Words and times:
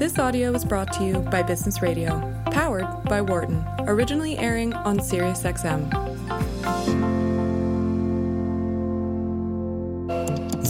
This 0.00 0.18
audio 0.18 0.50
was 0.50 0.64
brought 0.64 0.94
to 0.94 1.04
you 1.04 1.18
by 1.18 1.42
Business 1.42 1.82
Radio, 1.82 2.22
powered 2.46 2.86
by 3.04 3.20
Wharton, 3.20 3.62
originally 3.80 4.38
airing 4.38 4.72
on 4.72 4.98
SiriusXM. 4.98 5.90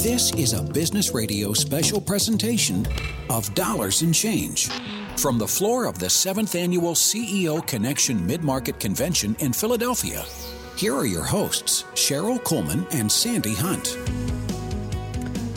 This 0.02 0.32
is 0.32 0.52
a 0.52 0.64
Business 0.64 1.14
Radio 1.14 1.52
special 1.52 2.00
presentation 2.00 2.88
of 3.28 3.54
Dollars 3.54 4.02
and 4.02 4.12
Change. 4.12 4.66
From 5.16 5.38
the 5.38 5.46
floor 5.46 5.84
of 5.84 6.00
the 6.00 6.06
7th 6.06 6.58
Annual 6.58 6.94
CEO 6.94 7.64
Connection 7.68 8.26
Mid 8.26 8.42
Market 8.42 8.80
Convention 8.80 9.36
in 9.38 9.52
Philadelphia, 9.52 10.24
here 10.74 10.96
are 10.96 11.06
your 11.06 11.22
hosts, 11.22 11.84
Cheryl 11.94 12.42
Coleman 12.42 12.84
and 12.90 13.12
Sandy 13.12 13.54
Hunt. 13.54 13.96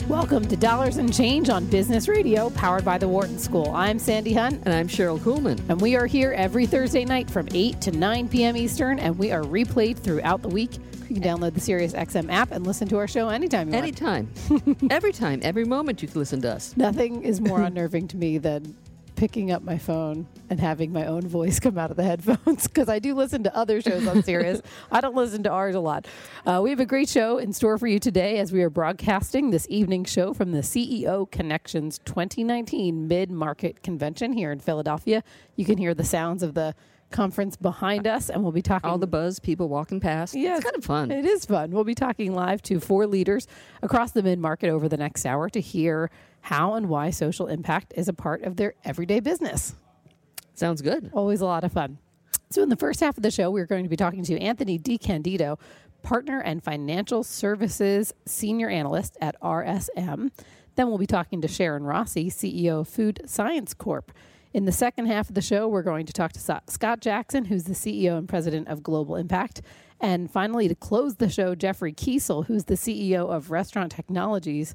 Welcome 0.08 0.46
to 0.48 0.56
Dollars 0.56 0.98
and 0.98 1.12
Change 1.12 1.48
on 1.48 1.64
Business 1.64 2.08
Radio, 2.08 2.50
powered 2.50 2.84
by 2.84 2.98
the 2.98 3.08
Wharton 3.08 3.38
School. 3.38 3.70
I'm 3.74 3.98
Sandy 3.98 4.34
Hunt. 4.34 4.60
And 4.66 4.74
I'm 4.74 4.86
Cheryl 4.86 5.22
Coleman. 5.22 5.58
And 5.70 5.80
we 5.80 5.96
are 5.96 6.04
here 6.04 6.32
every 6.32 6.66
Thursday 6.66 7.06
night 7.06 7.30
from 7.30 7.48
8 7.50 7.80
to 7.80 7.90
9 7.90 8.28
p.m. 8.28 8.54
Eastern, 8.54 8.98
and 8.98 9.18
we 9.18 9.32
are 9.32 9.40
replayed 9.40 9.96
throughout 9.96 10.42
the 10.42 10.48
week. 10.48 10.74
You 11.08 11.16
can 11.16 11.22
download 11.22 11.54
the 11.54 11.60
SiriusXM 11.60 12.30
app 12.30 12.50
and 12.50 12.66
listen 12.66 12.86
to 12.88 12.98
our 12.98 13.08
show 13.08 13.30
anytime 13.30 13.70
you 13.70 13.76
anytime. 13.76 14.28
want. 14.50 14.66
Anytime. 14.68 14.88
every 14.90 15.12
time, 15.12 15.40
every 15.42 15.64
moment 15.64 16.02
you 16.02 16.08
can 16.08 16.20
listen 16.20 16.42
to 16.42 16.52
us. 16.52 16.76
Nothing 16.76 17.22
is 17.22 17.40
more 17.40 17.60
unnerving 17.62 18.06
to 18.08 18.18
me 18.18 18.36
than 18.36 18.76
picking 19.24 19.50
up 19.50 19.62
my 19.62 19.78
phone 19.78 20.26
and 20.50 20.60
having 20.60 20.92
my 20.92 21.06
own 21.06 21.26
voice 21.26 21.58
come 21.64 21.78
out 21.78 21.90
of 21.90 21.96
the 21.96 22.02
headphones 22.02 22.68
because 22.68 22.90
I 22.90 22.98
do 22.98 23.14
listen 23.14 23.42
to 23.44 23.56
other 23.56 23.80
shows 23.80 24.06
on 24.06 24.22
Sirius. 24.22 24.60
I 24.92 25.00
don't 25.00 25.16
listen 25.16 25.42
to 25.44 25.50
ours 25.50 25.74
a 25.74 25.80
lot. 25.80 26.06
Uh, 26.44 26.60
we 26.62 26.68
have 26.68 26.78
a 26.78 26.84
great 26.84 27.08
show 27.08 27.38
in 27.38 27.54
store 27.54 27.78
for 27.78 27.86
you 27.86 27.98
today 27.98 28.36
as 28.38 28.52
we 28.52 28.62
are 28.62 28.68
broadcasting 28.68 29.50
this 29.50 29.66
evening 29.70 30.04
show 30.04 30.34
from 30.34 30.52
the 30.52 30.58
CEO 30.58 31.30
Connections 31.30 32.00
2019 32.04 33.08
Mid 33.08 33.30
Market 33.30 33.82
Convention 33.82 34.34
here 34.34 34.52
in 34.52 34.60
Philadelphia. 34.60 35.24
You 35.56 35.64
can 35.64 35.78
hear 35.78 35.94
the 35.94 36.04
sounds 36.04 36.42
of 36.42 36.52
the 36.52 36.74
conference 37.10 37.56
behind 37.56 38.06
us, 38.06 38.28
and 38.28 38.42
we'll 38.42 38.52
be 38.52 38.60
talking 38.60 38.90
all 38.90 38.98
the 38.98 39.06
buzz, 39.06 39.38
people 39.38 39.70
walking 39.70 40.00
past. 40.00 40.34
Yeah, 40.34 40.56
it's 40.56 40.64
kind 40.64 40.76
of 40.76 40.84
fun. 40.84 41.10
It 41.10 41.24
is 41.24 41.46
fun. 41.46 41.70
We'll 41.70 41.84
be 41.84 41.94
talking 41.94 42.34
live 42.34 42.60
to 42.62 42.78
four 42.78 43.06
leaders 43.06 43.46
across 43.82 44.10
the 44.10 44.22
mid 44.22 44.38
market 44.38 44.68
over 44.68 44.86
the 44.86 44.98
next 44.98 45.24
hour 45.24 45.48
to 45.48 45.60
hear 45.60 46.10
how 46.44 46.74
and 46.74 46.90
why 46.90 47.08
social 47.08 47.46
impact 47.46 47.94
is 47.96 48.06
a 48.06 48.12
part 48.12 48.42
of 48.42 48.56
their 48.56 48.74
everyday 48.84 49.18
business. 49.18 49.74
Sounds 50.54 50.82
good. 50.82 51.10
Always 51.14 51.40
a 51.40 51.46
lot 51.46 51.64
of 51.64 51.72
fun. 51.72 51.96
So, 52.50 52.62
in 52.62 52.68
the 52.68 52.76
first 52.76 53.00
half 53.00 53.16
of 53.16 53.22
the 53.22 53.30
show, 53.30 53.50
we're 53.50 53.64
going 53.64 53.84
to 53.84 53.88
be 53.88 53.96
talking 53.96 54.22
to 54.24 54.38
Anthony 54.38 54.78
DeCandido, 54.78 55.58
partner 56.02 56.40
and 56.40 56.62
financial 56.62 57.24
services 57.24 58.12
senior 58.26 58.68
analyst 58.68 59.16
at 59.22 59.40
RSM. 59.40 60.30
Then 60.76 60.88
we'll 60.88 60.98
be 60.98 61.06
talking 61.06 61.40
to 61.40 61.48
Sharon 61.48 61.84
Rossi, 61.84 62.28
CEO 62.28 62.80
of 62.80 62.88
Food 62.88 63.22
Science 63.24 63.72
Corp. 63.72 64.12
In 64.52 64.66
the 64.66 64.72
second 64.72 65.06
half 65.06 65.30
of 65.30 65.34
the 65.34 65.40
show, 65.40 65.66
we're 65.66 65.82
going 65.82 66.04
to 66.04 66.12
talk 66.12 66.32
to 66.32 66.60
Scott 66.68 67.00
Jackson, 67.00 67.46
who's 67.46 67.64
the 67.64 67.72
CEO 67.72 68.18
and 68.18 68.28
president 68.28 68.68
of 68.68 68.82
Global 68.82 69.16
Impact. 69.16 69.62
And 69.98 70.30
finally, 70.30 70.68
to 70.68 70.74
close 70.74 71.16
the 71.16 71.30
show, 71.30 71.54
Jeffrey 71.54 71.94
Kiesel, 71.94 72.46
who's 72.48 72.64
the 72.64 72.74
CEO 72.74 73.34
of 73.34 73.50
Restaurant 73.50 73.90
Technologies, 73.90 74.74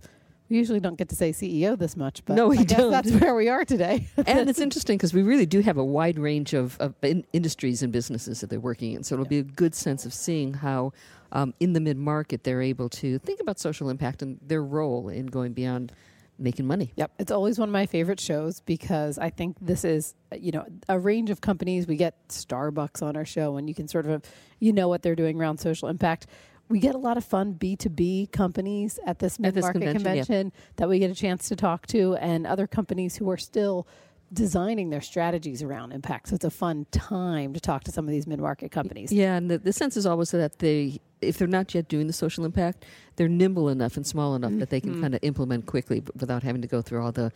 we 0.49 0.57
usually 0.57 0.79
don't 0.79 0.97
get 0.97 1.09
to 1.09 1.15
say 1.15 1.31
CEO 1.31 1.77
this 1.77 1.95
much, 1.95 2.25
but 2.25 2.33
no, 2.33 2.47
we 2.47 2.59
I 2.59 2.63
don't. 2.63 2.91
that's 2.91 3.11
where 3.11 3.35
we 3.35 3.49
are 3.49 3.63
today. 3.63 4.07
and 4.27 4.49
it's 4.49 4.59
interesting 4.59 4.97
because 4.97 5.13
we 5.13 5.21
really 5.21 5.45
do 5.45 5.61
have 5.61 5.77
a 5.77 5.83
wide 5.83 6.17
range 6.17 6.53
of, 6.53 6.75
of 6.79 6.95
in 7.03 7.25
industries 7.33 7.83
and 7.83 7.93
businesses 7.93 8.41
that 8.41 8.49
they're 8.49 8.59
working 8.59 8.93
in. 8.93 9.03
So 9.03 9.15
it'll 9.15 9.25
yeah. 9.25 9.29
be 9.29 9.39
a 9.39 9.43
good 9.43 9.75
sense 9.75 10.05
of 10.05 10.13
seeing 10.13 10.55
how 10.55 10.91
um, 11.31 11.53
in 11.59 11.73
the 11.73 11.79
mid 11.79 11.97
market 11.97 12.43
they're 12.43 12.61
able 12.61 12.89
to 12.89 13.19
think 13.19 13.39
about 13.39 13.59
social 13.59 13.89
impact 13.89 14.23
and 14.23 14.39
their 14.41 14.63
role 14.63 15.09
in 15.09 15.27
going 15.27 15.53
beyond 15.53 15.91
making 16.39 16.65
money. 16.65 16.93
Yep, 16.95 17.11
it's 17.19 17.31
always 17.31 17.59
one 17.59 17.69
of 17.69 17.73
my 17.73 17.85
favorite 17.85 18.19
shows 18.19 18.61
because 18.61 19.19
I 19.19 19.29
think 19.29 19.57
this 19.61 19.83
is 19.83 20.15
you 20.35 20.51
know 20.51 20.65
a 20.87 20.97
range 20.97 21.29
of 21.29 21.41
companies. 21.41 21.85
We 21.85 21.97
get 21.97 22.27
Starbucks 22.29 23.03
on 23.03 23.15
our 23.15 23.25
show, 23.25 23.57
and 23.57 23.67
you 23.67 23.75
can 23.75 23.87
sort 23.87 24.07
of 24.07 24.23
you 24.59 24.73
know 24.73 24.87
what 24.87 25.03
they're 25.03 25.15
doing 25.15 25.39
around 25.39 25.59
social 25.59 25.89
impact 25.89 26.27
we 26.69 26.79
get 26.79 26.95
a 26.95 26.99
lot 26.99 27.17
of 27.17 27.25
fun 27.25 27.55
B2B 27.55 28.31
companies 28.31 28.99
at 29.05 29.19
this 29.19 29.39
mid 29.39 29.55
market 29.55 29.79
convention, 29.79 30.03
convention 30.03 30.51
yeah. 30.53 30.61
that 30.77 30.89
we 30.89 30.99
get 30.99 31.09
a 31.09 31.15
chance 31.15 31.49
to 31.49 31.55
talk 31.55 31.87
to, 31.87 32.15
and 32.15 32.45
other 32.45 32.67
companies 32.67 33.17
who 33.17 33.29
are 33.29 33.37
still 33.37 33.87
designing 34.31 34.91
their 34.91 35.01
strategies 35.01 35.63
around 35.63 35.91
impact. 35.91 36.29
So 36.29 36.35
it's 36.35 36.45
a 36.45 36.51
fun 36.51 36.85
time 36.91 37.53
to 37.53 37.59
talk 37.59 37.83
to 37.85 37.91
some 37.91 38.05
of 38.05 38.11
these 38.11 38.27
mid 38.27 38.39
market 38.39 38.71
companies. 38.71 39.11
Yeah, 39.11 39.35
and 39.35 39.49
the, 39.49 39.57
the 39.57 39.73
sense 39.73 39.97
is 39.97 40.05
always 40.05 40.31
that 40.31 40.59
they, 40.59 40.99
if 41.21 41.39
they're 41.39 41.47
not 41.47 41.73
yet 41.73 41.87
doing 41.87 42.05
the 42.05 42.13
social 42.13 42.45
impact, 42.45 42.85
they're 43.15 43.27
nimble 43.27 43.69
enough 43.69 43.97
and 43.97 44.05
small 44.05 44.35
enough 44.35 44.51
mm-hmm. 44.51 44.59
that 44.59 44.69
they 44.69 44.79
can 44.79 44.91
mm-hmm. 44.91 45.01
kind 45.01 45.15
of 45.15 45.19
implement 45.23 45.65
quickly 45.65 46.03
without 46.15 46.43
having 46.43 46.61
to 46.61 46.67
go 46.67 46.81
through 46.81 47.03
all 47.03 47.11
the 47.11 47.31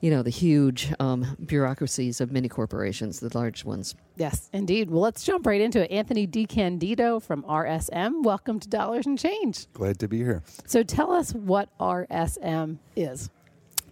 you 0.00 0.10
know, 0.10 0.22
the 0.22 0.30
huge 0.30 0.92
um, 1.00 1.36
bureaucracies 1.44 2.20
of 2.20 2.30
many 2.30 2.48
corporations, 2.48 3.20
the 3.20 3.36
large 3.36 3.64
ones. 3.64 3.94
Yes, 4.16 4.48
indeed. 4.52 4.90
Well, 4.90 5.02
let's 5.02 5.24
jump 5.24 5.46
right 5.46 5.60
into 5.60 5.84
it. 5.84 5.90
Anthony 5.90 6.26
DeCandido 6.26 7.22
from 7.22 7.42
RSM, 7.44 8.22
welcome 8.22 8.60
to 8.60 8.68
Dollars 8.68 9.06
and 9.06 9.18
Change. 9.18 9.66
Glad 9.72 9.98
to 10.00 10.08
be 10.08 10.18
here. 10.18 10.42
So 10.66 10.82
tell 10.82 11.12
us 11.12 11.32
what 11.32 11.76
RSM 11.78 12.78
is. 12.94 13.30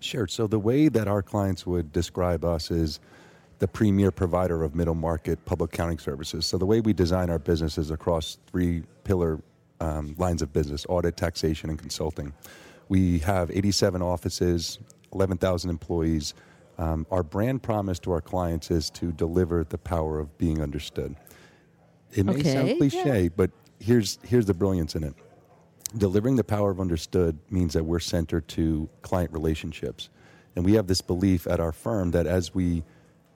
Sure. 0.01 0.27
So 0.27 0.47
the 0.47 0.59
way 0.59 0.89
that 0.89 1.09
our 1.09 1.23
clients 1.23 1.67
would 1.67 1.93
describe 1.93 2.45
us 2.45 2.71
is 2.71 3.01
the 3.59 3.69
premier 3.69 4.11
provider 4.11 4.63
of 4.63 4.75
middle 4.75 4.95
market 4.95 5.43
public 5.47 5.73
accounting 5.73 5.99
services. 5.99 6.45
So 6.45 6.59
the 6.59 6.67
way 6.67 6.81
we 6.81 6.93
design 6.93 7.31
our 7.31 7.39
business 7.39 7.79
is 7.79 7.91
across 7.91 8.39
three 8.51 8.83
pillar 9.05 9.41
um, 9.81 10.15
lines 10.19 10.43
of 10.43 10.53
business 10.53 10.85
audit, 10.89 11.17
taxation, 11.17 11.71
and 11.71 11.79
consulting. 11.79 12.33
We 12.89 13.19
have 13.21 13.51
87 13.51 14.03
offices 14.03 14.79
11,000 15.15 15.71
employees. 15.71 16.35
Um, 16.79 17.07
our 17.11 17.23
brand 17.23 17.63
promise 17.63 17.99
to 18.01 18.13
our 18.13 18.21
clients 18.21 18.71
is 18.71 18.91
to 18.91 19.13
deliver 19.13 19.65
the 19.65 19.79
power 19.79 20.19
of 20.19 20.37
being 20.39 20.61
understood. 20.61 21.15
It 22.13 22.27
may 22.27 22.33
okay, 22.33 22.53
sound 22.53 22.79
cliche, 22.79 23.23
yeah. 23.25 23.29
but 23.35 23.51
here's 23.81 24.19
here's 24.23 24.47
the 24.47 24.55
brilliance 24.55 24.95
in 24.95 25.05
it. 25.05 25.15
Delivering 25.97 26.37
the 26.37 26.45
power 26.45 26.71
of 26.71 26.81
understood 26.81 27.39
means 27.51 27.73
that 27.75 27.85
we're 27.85 28.01
centered 28.01 28.49
to 28.49 28.89
client 29.03 29.33
relationships. 29.33 30.09
And 30.57 30.65
we 30.65 30.75
have 30.75 30.87
this 30.87 31.01
belief 31.01 31.47
at 31.47 31.61
our 31.61 31.73
firm 31.73 32.11
that 32.13 32.27
as 32.27 32.55
we 32.55 32.85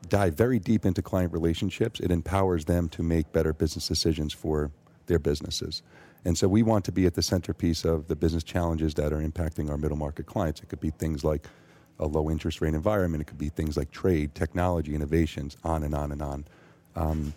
dive 0.09 0.35
very 0.35 0.59
deep 0.59 0.87
into 0.87 1.03
client 1.03 1.33
relationships, 1.33 2.01
it 2.01 2.11
empowers 2.11 2.65
them 2.65 2.89
to 2.91 3.03
make 3.03 3.33
better 3.33 3.53
business 3.53 3.89
decisions 3.89 4.33
for 4.33 4.71
their 5.07 5.19
businesses. 5.19 5.83
And 6.25 6.37
so 6.37 6.49
we 6.49 6.63
want 6.63 6.85
to 6.87 6.93
be 6.93 7.07
at 7.07 7.15
the 7.15 7.23
centerpiece 7.23 7.85
of 7.85 8.09
the 8.09 8.17
business 8.17 8.45
challenges 8.45 8.95
that 8.95 9.13
are 9.13 9.21
impacting 9.21 9.71
our 9.71 9.77
middle 9.77 9.97
market 9.97 10.27
clients. 10.27 10.61
It 10.61 10.69
could 10.69 10.81
be 10.81 10.91
things 10.91 11.25
like 11.25 11.47
a 11.99 12.07
low 12.07 12.31
interest 12.31 12.61
rate 12.61 12.75
environment. 12.75 13.23
It 13.23 13.25
could 13.27 13.39
be 13.39 13.49
things 13.49 13.77
like 13.77 13.91
trade, 13.91 14.35
technology, 14.35 14.95
innovations, 14.95 15.57
on 15.65 15.83
and 15.83 15.95
on 15.95 16.13
and 16.13 16.23
on. 16.23 16.45
Um, 16.97 17.35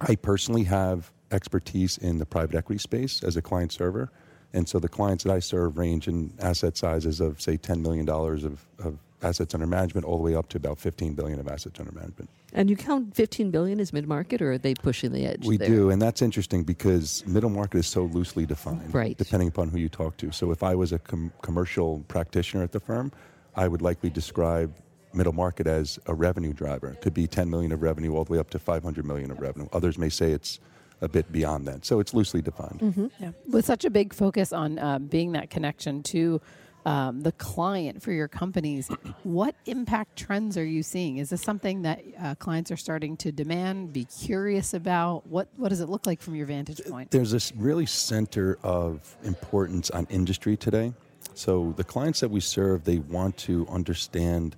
I 0.00 0.16
personally 0.16 0.64
have 0.64 1.10
expertise 1.32 1.98
in 1.98 2.18
the 2.18 2.26
private 2.26 2.56
equity 2.56 2.78
space 2.78 3.22
as 3.22 3.36
a 3.36 3.42
client 3.42 3.72
server. 3.72 4.10
And 4.52 4.68
so 4.68 4.78
the 4.78 4.88
clients 4.88 5.24
that 5.24 5.32
I 5.32 5.40
serve 5.40 5.76
range 5.76 6.08
in 6.08 6.32
asset 6.40 6.76
sizes 6.76 7.20
of, 7.20 7.40
say, 7.40 7.58
$10 7.58 7.80
million 7.80 8.08
of, 8.08 8.64
of 8.78 8.98
assets 9.22 9.54
under 9.54 9.66
management 9.66 10.06
all 10.06 10.16
the 10.16 10.22
way 10.22 10.34
up 10.34 10.48
to 10.50 10.56
about 10.56 10.78
15 10.78 11.14
billion 11.14 11.40
of 11.40 11.48
assets 11.48 11.78
under 11.80 11.92
management. 11.92 12.30
And 12.52 12.70
you 12.70 12.76
count 12.76 13.14
15 13.14 13.50
billion 13.50 13.80
as 13.80 13.92
mid 13.92 14.06
market, 14.06 14.40
or 14.40 14.52
are 14.52 14.58
they 14.58 14.74
pushing 14.74 15.12
the 15.12 15.26
edge? 15.26 15.44
We 15.46 15.56
there? 15.56 15.68
do, 15.68 15.90
and 15.90 16.00
that's 16.00 16.22
interesting 16.22 16.62
because 16.62 17.26
middle 17.26 17.50
market 17.50 17.78
is 17.78 17.86
so 17.86 18.04
loosely 18.04 18.46
defined, 18.46 18.94
right? 18.94 19.16
Depending 19.16 19.48
upon 19.48 19.68
who 19.68 19.78
you 19.78 19.88
talk 19.88 20.16
to. 20.18 20.30
So 20.32 20.52
if 20.52 20.62
I 20.62 20.74
was 20.74 20.92
a 20.92 20.98
com- 20.98 21.32
commercial 21.42 22.04
practitioner 22.08 22.62
at 22.62 22.72
the 22.72 22.80
firm, 22.80 23.12
I 23.56 23.68
would 23.68 23.82
likely 23.82 24.10
describe 24.10 24.74
middle 25.14 25.32
market 25.32 25.66
as 25.66 25.98
a 26.06 26.14
revenue 26.14 26.52
driver. 26.52 26.88
It 26.88 27.00
could 27.00 27.14
be 27.14 27.26
10 27.26 27.48
million 27.48 27.72
of 27.72 27.82
revenue 27.82 28.14
all 28.14 28.24
the 28.24 28.32
way 28.34 28.38
up 28.38 28.50
to 28.50 28.58
500 28.58 29.04
million 29.04 29.30
of 29.30 29.40
revenue. 29.40 29.66
Others 29.72 29.98
may 29.98 30.10
say 30.10 30.32
it's 30.32 30.60
a 31.00 31.08
bit 31.08 31.30
beyond 31.32 31.66
that. 31.66 31.84
So 31.84 32.00
it's 32.00 32.14
loosely 32.14 32.42
defined. 32.42 32.80
Mm-hmm. 32.80 33.06
Yeah. 33.18 33.30
With 33.50 33.64
such 33.64 33.84
a 33.84 33.90
big 33.90 34.12
focus 34.14 34.52
on 34.52 34.78
uh, 34.78 34.98
being 34.98 35.32
that 35.32 35.50
connection 35.50 36.02
to 36.04 36.40
um, 36.84 37.22
the 37.22 37.32
client 37.32 38.02
for 38.02 38.12
your 38.12 38.28
companies, 38.28 38.88
what 39.24 39.54
impact 39.66 40.16
trends 40.16 40.56
are 40.56 40.64
you 40.64 40.82
seeing? 40.82 41.16
Is 41.16 41.30
this 41.30 41.42
something 41.42 41.82
that 41.82 42.02
uh, 42.20 42.34
clients 42.36 42.70
are 42.70 42.76
starting 42.76 43.16
to 43.18 43.32
demand, 43.32 43.92
be 43.92 44.04
curious 44.04 44.72
about? 44.72 45.26
What 45.26 45.48
What 45.56 45.70
does 45.70 45.80
it 45.80 45.88
look 45.88 46.06
like 46.06 46.22
from 46.22 46.36
your 46.36 46.46
vantage 46.46 46.80
point? 46.84 47.10
There's 47.10 47.32
this 47.32 47.52
really 47.56 47.86
center 47.86 48.58
of 48.62 49.16
importance 49.24 49.90
on 49.90 50.06
industry 50.10 50.56
today. 50.56 50.94
So 51.34 51.74
the 51.76 51.84
clients 51.84 52.20
that 52.20 52.30
we 52.30 52.40
serve, 52.40 52.84
they 52.84 52.98
want 52.98 53.36
to 53.38 53.66
understand 53.68 54.56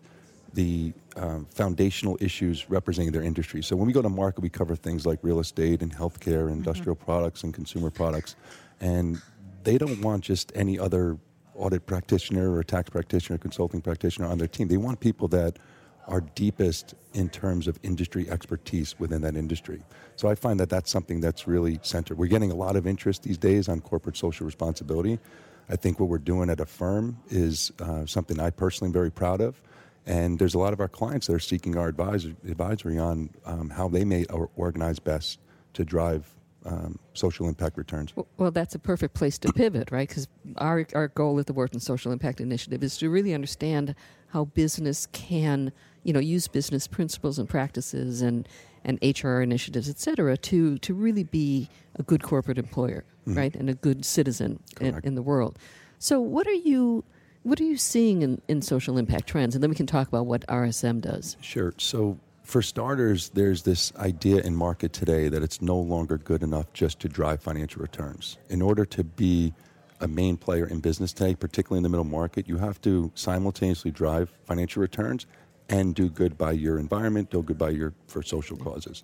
the 0.55 0.93
um, 1.17 1.47
foundational 1.51 2.17
issues 2.21 2.71
representing 2.71 3.13
their 3.13 3.23
industry. 3.23 3.63
So 3.63 3.77
when 3.77 3.87
we 3.87 3.93
go 3.93 4.03
to 4.03 4.09
market, 4.09 4.41
we 4.41 4.49
cover 4.49 4.77
things 4.77 5.05
like 5.05 5.19
real 5.23 5.41
estate 5.41 5.83
and 5.83 5.95
healthcare, 5.95 6.45
mm-hmm. 6.45 6.55
industrial 6.55 6.97
mm-hmm. 6.97 7.05
products, 7.05 7.43
and 7.43 7.53
consumer 7.53 7.91
products. 7.91 8.37
And 8.81 9.21
they 9.65 9.79
don't 9.79 10.01
want 10.01 10.25
just 10.25 10.53
any 10.55 10.79
other 10.79 11.19
audit 11.55 11.87
practitioner 11.87 12.55
or 12.55 12.63
tax 12.63 12.89
practitioner, 12.91 13.35
or 13.35 13.39
consulting 13.39 13.81
practitioner 13.81 14.27
on 14.29 14.39
their 14.39 14.47
team. 14.47 14.69
They 14.69 14.77
want 14.77 15.01
people 15.01 15.29
that 15.29 15.59
are 16.07 16.23
deepest 16.23 16.95
in 17.13 17.29
terms 17.29 17.69
of 17.69 17.79
industry 17.83 18.31
expertise 18.31 18.99
within 18.99 19.21
that 19.21 19.37
industry. 19.37 19.83
So 20.17 20.29
I 20.29 20.35
find 20.35 20.59
that 20.61 20.71
that's 20.71 20.91
something 20.91 21.21
that's 21.21 21.47
really 21.47 21.79
centered. 21.83 22.17
We're 22.17 22.29
getting 22.29 22.51
a 22.51 22.55
lot 22.55 22.77
of 22.77 22.87
interest 22.87 23.25
these 23.25 23.37
days 23.37 23.69
on 23.69 23.81
corporate 23.83 24.17
social 24.17 24.47
responsibility. 24.47 25.19
I 25.69 25.77
think 25.77 26.01
what 26.01 26.09
we're 26.09 26.19
doing 26.19 26.51
at 26.51 26.61
a 26.61 26.67
firm 26.67 27.19
is 27.29 27.73
uh, 27.81 28.07
something 28.07 28.41
I 28.41 28.51
personally 28.51 28.89
am 28.89 28.93
very 28.93 29.11
proud 29.11 29.41
of. 29.41 29.61
And 30.07 30.39
there's 30.39 30.55
a 30.55 30.59
lot 30.59 30.73
of 30.73 30.81
our 30.81 30.89
clients 30.89 31.27
that 31.27 31.35
are 31.35 31.39
seeking 31.39 31.77
our 31.77 31.89
advisor, 31.89 32.35
advisory 32.49 32.99
on 32.99 33.31
um, 33.45 33.69
how 33.69 33.89
they 33.89 34.05
may 34.05 34.25
or 34.27 34.49
organize 34.57 34.99
best 34.99 35.39
to 35.75 35.85
drive 35.85 36.35
um, 36.65 36.99
social 37.13 37.47
impact 37.47 37.77
returns. 37.77 38.17
Well, 38.17 38.27
well, 38.39 38.51
that's 38.51 38.75
a 38.75 38.79
perfect 38.79 39.15
place 39.15 39.39
to 39.39 39.53
pivot, 39.53 39.91
right? 39.91 40.09
Because 40.09 40.27
our, 40.57 40.87
our 40.95 41.09
goal 41.09 41.39
at 41.39 41.47
the 41.47 41.53
Wharton 41.53 41.81
Social 41.81 42.11
Impact 42.11 42.41
Initiative 42.41 42.83
is 42.83 42.97
to 42.99 43.11
really 43.11 43.35
understand 43.35 43.95
how 44.29 44.47
business 44.47 45.07
can, 45.13 45.73
you 46.03 46.13
know, 46.13 46.21
use 46.21 46.49
business 46.49 46.87
principles 46.87 47.39
and 47.39 47.49
practices 47.49 48.23
and, 48.23 48.49
and 48.85 48.99
HR 49.03 49.41
initiatives, 49.41 49.89
et 49.89 49.99
cetera, 49.99 50.37
to, 50.37 50.79
to 50.79 50.95
really 50.95 51.25
be 51.25 51.69
a 51.97 52.03
good 52.03 52.23
corporate 52.23 52.59
employer, 52.59 53.05
Mm-hmm. 53.27 53.39
right? 53.39 53.55
And 53.57 53.69
a 53.69 53.75
good 53.75 54.07
citizen 54.07 54.59
in, 54.81 54.99
in 55.05 55.15
the 55.15 55.21
world. 55.21 55.59
So 55.99 56.19
what 56.19 56.47
are 56.47 56.53
you 56.53 57.05
what 57.43 57.61
are 57.61 57.65
you 57.65 57.77
seeing 57.77 58.23
in, 58.23 58.41
in 58.49 58.63
social 58.63 58.99
impact 58.99 59.27
trends? 59.27 59.55
And 59.55 59.63
then 59.63 59.71
we 59.71 59.77
can 59.77 59.87
talk 59.87 60.09
about 60.09 60.27
what 60.27 60.47
RSM 60.49 61.01
does. 61.01 61.37
Sure. 61.41 61.73
So, 61.79 62.19
for 62.43 62.63
starters, 62.63 63.29
there's 63.31 63.63
this 63.63 63.93
idea 63.97 64.41
in 64.41 64.57
market 64.57 64.95
today 64.95 65.29
that 65.29 65.43
it's 65.43 65.61
no 65.61 65.77
longer 65.79 66.17
good 66.17 66.43
enough 66.43 66.73
just 66.73 66.99
to 67.01 67.09
drive 67.09 67.43
financial 67.43 67.83
returns. 67.83 68.39
In 68.49 68.63
order 68.63 68.87
to 68.87 69.05
be 69.05 69.53
a 70.01 70.09
main 70.09 70.39
player 70.39 70.67
in 70.67 70.81
business 70.81 71.13
today, 71.13 71.35
particularly 71.35 71.79
in 71.79 71.83
the 71.83 71.91
middle 71.91 72.05
market, 72.05 72.49
you 72.49 72.57
have 72.57 72.81
to 72.83 73.11
simultaneously 73.15 73.91
drive 73.91 74.33
financial 74.47 74.81
returns 74.81 75.27
and 75.69 75.95
do 75.95 76.09
good 76.09 76.39
by 76.39 76.53
your 76.53 76.79
environment, 76.79 77.31
do 77.31 77.43
good 77.43 77.59
by 77.59 77.71
your 77.71 77.93
for 78.07 78.23
social 78.23 78.57
causes. 78.57 79.03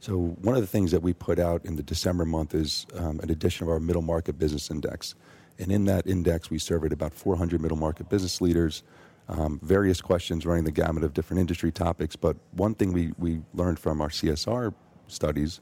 So 0.00 0.36
one 0.42 0.54
of 0.54 0.60
the 0.60 0.66
things 0.66 0.90
that 0.92 1.02
we 1.02 1.12
put 1.12 1.38
out 1.38 1.64
in 1.64 1.76
the 1.76 1.82
December 1.82 2.24
month 2.24 2.54
is 2.54 2.86
um, 2.94 3.20
an 3.20 3.30
edition 3.30 3.64
of 3.64 3.70
our 3.70 3.80
middle 3.80 4.02
market 4.02 4.38
business 4.38 4.70
index, 4.70 5.14
and 5.58 5.72
in 5.72 5.84
that 5.86 6.06
index 6.06 6.50
we 6.50 6.58
surveyed 6.58 6.92
about 6.92 7.14
400 7.14 7.60
middle 7.60 7.78
market 7.78 8.08
business 8.08 8.40
leaders, 8.40 8.82
um, 9.28 9.58
various 9.62 10.00
questions 10.00 10.46
running 10.46 10.64
the 10.64 10.70
gamut 10.70 11.02
of 11.02 11.14
different 11.14 11.40
industry 11.40 11.72
topics. 11.72 12.14
But 12.14 12.36
one 12.52 12.74
thing 12.74 12.92
we 12.92 13.12
we 13.18 13.40
learned 13.54 13.78
from 13.78 14.00
our 14.00 14.10
CSR 14.10 14.74
studies 15.08 15.60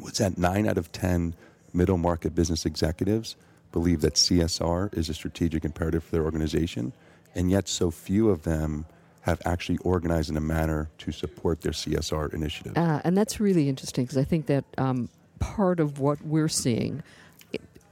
was 0.00 0.18
that 0.18 0.38
nine 0.38 0.68
out 0.68 0.78
of 0.78 0.92
10 0.92 1.34
middle 1.72 1.98
market 1.98 2.34
business 2.34 2.64
executives 2.64 3.36
believe 3.72 4.00
that 4.00 4.14
CSR 4.14 4.96
is 4.96 5.08
a 5.08 5.14
strategic 5.14 5.64
imperative 5.64 6.04
for 6.04 6.12
their 6.12 6.24
organization, 6.24 6.92
and 7.34 7.50
yet 7.50 7.68
so 7.68 7.90
few 7.90 8.30
of 8.30 8.42
them 8.44 8.86
have 9.28 9.42
actually 9.44 9.78
organized 9.78 10.30
in 10.30 10.36
a 10.36 10.40
manner 10.40 10.88
to 10.98 11.12
support 11.12 11.60
their 11.60 11.72
CSR 11.72 12.32
initiative. 12.34 12.76
Uh, 12.76 13.00
and 13.04 13.16
that's 13.16 13.40
really 13.40 13.68
interesting 13.68 14.04
because 14.04 14.18
I 14.18 14.24
think 14.24 14.46
that 14.46 14.64
um, 14.76 15.08
part 15.38 15.80
of 15.80 16.00
what 16.00 16.20
we're 16.22 16.48
seeing, 16.48 17.02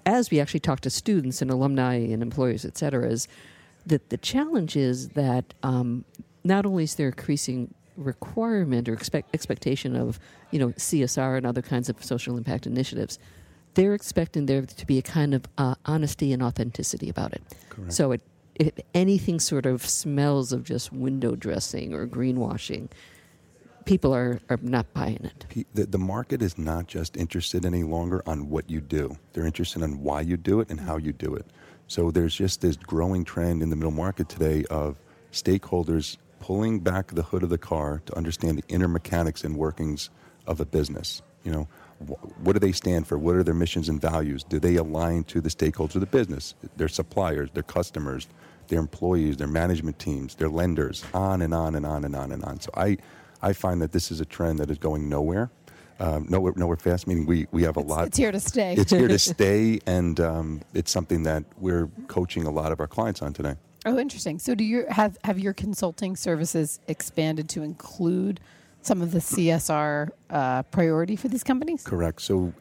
as 0.05 0.31
we 0.31 0.41
actually 0.41 0.61
talk 0.61 0.81
to 0.81 0.91
students 0.91 1.43
and 1.43 1.51
alumni 1.51 1.95
and 1.95 2.23
employers, 2.23 2.65
et 2.65 2.77
cetera, 2.77 3.09
is 3.09 3.29
that 3.87 4.11
the 4.11 4.17
challenge 4.17 4.77
is 4.77 5.11
that 5.11 5.55
um, 5.63 6.05
not 6.45 6.67
only 6.67 6.85
is 6.85 6.95
there 6.97 7.09
increasing 7.09 7.73
requirement 7.97 8.89
or 8.89 8.93
expect, 8.93 9.35
expectation 9.35 9.97
of 9.97 10.19
you 10.51 10.59
know 10.59 10.69
CSR 10.69 11.39
and 11.39 11.47
other 11.47 11.63
kinds 11.63 11.89
of 11.89 12.03
social 12.05 12.37
impact 12.37 12.67
initiatives, 12.67 13.19
they're 13.75 13.95
expecting 13.95 14.47
there 14.47 14.63
to 14.63 14.87
be 14.87 14.99
a 14.99 15.03
kind 15.03 15.35
of 15.35 15.45
uh, 15.59 15.75
honesty 15.85 16.33
and 16.33 16.43
authenticity 16.43 17.09
about 17.09 17.33
it. 17.33 17.43
Correct. 17.69 17.93
So 17.93 18.13
it, 18.13 18.21
if 18.59 18.73
anything 18.95 19.39
sort 19.39 19.67
of 19.67 19.85
smells 19.87 20.53
of 20.53 20.65
just 20.65 20.93
window 20.93 21.37
dressing 21.37 21.95
or 21.95 22.07
greenwashing, 22.07 22.89
people 23.85 24.15
are, 24.15 24.41
are 24.49 24.59
not 24.63 24.93
buying 24.93 25.25
it. 25.25 25.67
The, 25.75 25.87
the 25.87 25.99
market 25.99 26.43
is 26.43 26.59
not 26.59 26.87
just 26.87 27.17
interested 27.17 27.65
any 27.65 27.83
longer 27.83 28.23
on 28.27 28.51
what 28.51 28.69
you 28.69 28.81
do. 28.81 29.17
They're 29.33 29.47
interested 29.47 29.83
in 29.83 30.03
why 30.03 30.23
you 30.23 30.37
do 30.37 30.61
it 30.61 30.71
and 30.71 30.81
how 30.81 30.97
you 30.97 31.13
do 31.13 31.35
it. 31.35 31.47
So 31.87 32.11
there's 32.11 32.35
just 32.35 32.61
this 32.61 32.77
growing 32.77 33.25
trend 33.25 33.63
in 33.63 33.71
the 33.71 33.77
middle 33.77 33.93
market 33.93 34.29
today 34.29 34.65
of 34.71 34.97
stakeholders 35.33 36.17
pulling 36.41 36.81
back 36.81 37.09
the 37.09 37.23
hood 37.23 37.43
of 37.43 37.51
the 37.51 37.59
car 37.59 38.03
to 38.07 38.17
understand 38.17 38.59
the 38.59 38.65
inner 38.69 38.89
mechanics 38.89 39.45
and 39.45 39.57
workings 39.57 40.11
of 40.47 40.61
a 40.61 40.65
business. 40.65 41.23
You 41.45 41.53
know, 41.53 41.69
what 41.99 42.53
do 42.53 42.59
they 42.59 42.73
stand 42.73 43.07
for? 43.07 43.19
What 43.19 43.37
are 43.37 43.43
their 43.43 43.55
missions 43.55 43.89
and 43.89 44.01
values? 44.01 44.45
Do 44.45 44.59
they 44.59 44.77
align 44.77 45.25
to 45.25 45.41
the 45.41 45.49
stakeholders 45.49 45.95
of 45.95 46.01
the 46.01 46.07
business, 46.07 46.55
their 46.77 46.89
suppliers, 46.89 47.51
their 47.53 47.63
customers, 47.63 48.29
their 48.69 48.79
employees, 48.79 49.37
their 49.37 49.47
management 49.47 49.99
teams, 49.99 50.35
their 50.35 50.49
lenders, 50.49 51.05
on 51.15 51.43
and 51.43 51.55
on 51.55 51.75
and 51.75 51.87
on 51.87 52.05
and 52.05 52.15
on 52.15 52.33
and 52.33 52.45
on. 52.45 52.61
So 52.61 52.71
I, 52.75 52.99
I 53.43 53.53
find 53.53 53.81
that 53.83 53.93
this 53.93 54.11
is 54.11 54.21
a 54.21 54.25
trend 54.25 54.59
that 54.59 54.71
is 54.71 54.79
going 54.79 55.09
nowhere. 55.09 55.51
Um, 55.99 56.27
nowhere, 56.29 56.53
nowhere 56.57 56.77
fast. 56.77 57.07
Meaning 57.07 57.25
we, 57.25 57.47
we 57.53 57.63
have 57.63 57.79
a 57.79 57.81
lot. 57.81 58.09
It's 58.09 58.19
here 58.19 58.31
to 58.31 58.41
stay. 58.41 58.75
It's 58.75 58.91
here 58.91 59.09
to 59.09 59.19
stay, 59.19 59.81
and 59.87 60.21
um, 60.21 60.61
it's 60.75 60.91
something 60.91 61.23
that 61.23 61.45
we're 61.57 61.89
coaching 62.07 62.47
a 62.47 62.51
lot 62.51 62.71
of 62.71 62.81
our 62.81 62.87
clients 62.87 63.23
on 63.23 63.33
today. 63.33 63.55
Oh, 63.87 63.99
interesting. 63.99 64.39
So, 64.39 64.55
do 64.55 64.63
you 64.63 64.85
have 64.91 65.17
have 65.25 65.39
your 65.39 65.55
consulting 65.55 66.15
services 66.15 66.81
expanded 66.87 67.49
to 67.51 67.63
include 67.63 68.41
some 68.87 69.03
of 69.03 69.11
the 69.11 69.19
CSR 69.19 70.09
uh, 70.31 70.63
priority 70.65 71.17
for 71.17 71.29
these 71.29 71.43
companies? 71.43 71.83
Correct. 71.83 72.23
So 72.23 72.53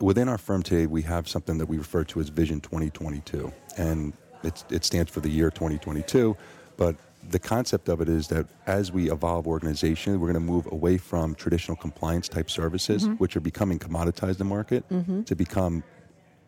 within 0.00 0.28
our 0.28 0.38
firm 0.38 0.62
today, 0.62 0.86
we 0.86 1.02
have 1.02 1.28
something 1.28 1.58
that 1.58 1.66
we 1.66 1.78
refer 1.78 2.04
to 2.04 2.20
as 2.20 2.28
Vision 2.28 2.60
2022, 2.60 3.52
and 3.76 4.12
it's, 4.42 4.64
it 4.70 4.84
stands 4.84 5.10
for 5.10 5.20
the 5.20 5.28
year 5.28 5.50
2022. 5.50 6.36
But 6.76 6.96
the 7.30 7.38
concept 7.38 7.88
of 7.88 8.00
it 8.00 8.08
is 8.08 8.28
that 8.28 8.46
as 8.66 8.92
we 8.92 9.10
evolve 9.10 9.46
organization, 9.46 10.20
we're 10.20 10.32
going 10.32 10.34
to 10.34 10.52
move 10.52 10.70
away 10.70 10.98
from 10.98 11.34
traditional 11.34 11.76
compliance 11.76 12.28
type 12.28 12.50
services, 12.50 13.06
which 13.18 13.36
are 13.36 13.40
becoming 13.40 13.78
commoditized 13.78 14.32
in 14.32 14.38
the 14.38 14.44
market, 14.44 14.84
to 15.26 15.34
become 15.34 15.82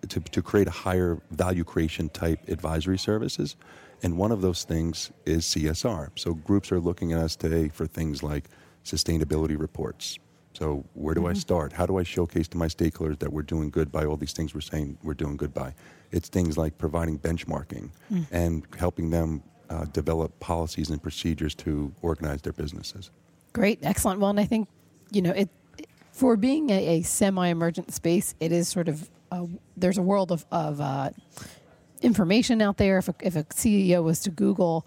to, 0.08 0.20
to 0.20 0.43
create 0.43 0.69
a 0.69 0.72
higher 0.72 1.19
value 1.31 1.64
creation 1.64 2.08
type 2.11 2.49
advisory 2.49 2.99
services. 2.99 3.56
And 4.02 4.19
one 4.19 4.31
of 4.31 4.43
those 4.43 4.64
things 4.64 5.11
is 5.25 5.44
CSR. 5.46 6.11
So 6.17 6.34
groups 6.34 6.70
are 6.70 6.79
looking 6.79 7.12
at 7.12 7.20
us 7.20 7.34
today 7.34 7.69
for 7.69 7.87
things 7.87 8.22
like 8.22 8.44
sustainability 8.86 9.58
reports. 9.58 10.18
So 10.54 10.84
where 10.94 11.14
do 11.14 11.26
I 11.26 11.34
start? 11.34 11.72
How 11.74 11.84
do 11.84 11.98
I 11.98 12.02
showcase 12.02 12.48
to 12.48 12.56
my 12.56 12.66
stakeholders 12.66 13.18
that 13.18 13.30
we're 13.30 13.42
doing 13.42 13.68
good 13.68 13.92
by 13.92 14.06
all 14.06 14.16
these 14.16 14.32
things 14.32 14.54
we're 14.54 14.62
saying 14.62 14.96
we're 15.02 15.12
doing 15.12 15.36
good 15.36 15.52
by? 15.52 15.74
It's 16.12 16.30
things 16.30 16.56
like 16.56 16.78
providing 16.78 17.18
benchmarking 17.18 17.90
and 18.30 18.66
helping 18.78 19.10
them 19.10 19.42
uh, 19.68 19.84
develop 19.86 20.38
policies 20.40 20.88
and 20.88 21.02
procedures 21.02 21.54
to 21.56 21.92
organize 22.00 22.40
their 22.40 22.54
businesses. 22.54 23.10
Great, 23.52 23.80
excellent. 23.82 24.20
Well, 24.20 24.30
and 24.30 24.40
I 24.40 24.46
think 24.46 24.68
you 25.10 25.20
know 25.20 25.32
it 25.32 25.50
for 26.12 26.36
being 26.36 26.70
a, 26.70 26.86
a 26.88 27.02
semi-emergent 27.02 27.92
space. 27.92 28.34
It 28.40 28.50
is 28.50 28.68
sort 28.68 28.88
of 28.88 29.10
a, 29.30 29.46
there's 29.76 29.98
a 29.98 30.02
world 30.02 30.32
of, 30.32 30.46
of 30.50 30.80
uh, 30.80 31.10
information 32.00 32.62
out 32.62 32.78
there. 32.78 32.96
If 32.96 33.08
a, 33.08 33.14
if 33.20 33.36
a 33.36 33.44
CEO 33.44 34.02
was 34.02 34.20
to 34.20 34.30
Google 34.30 34.86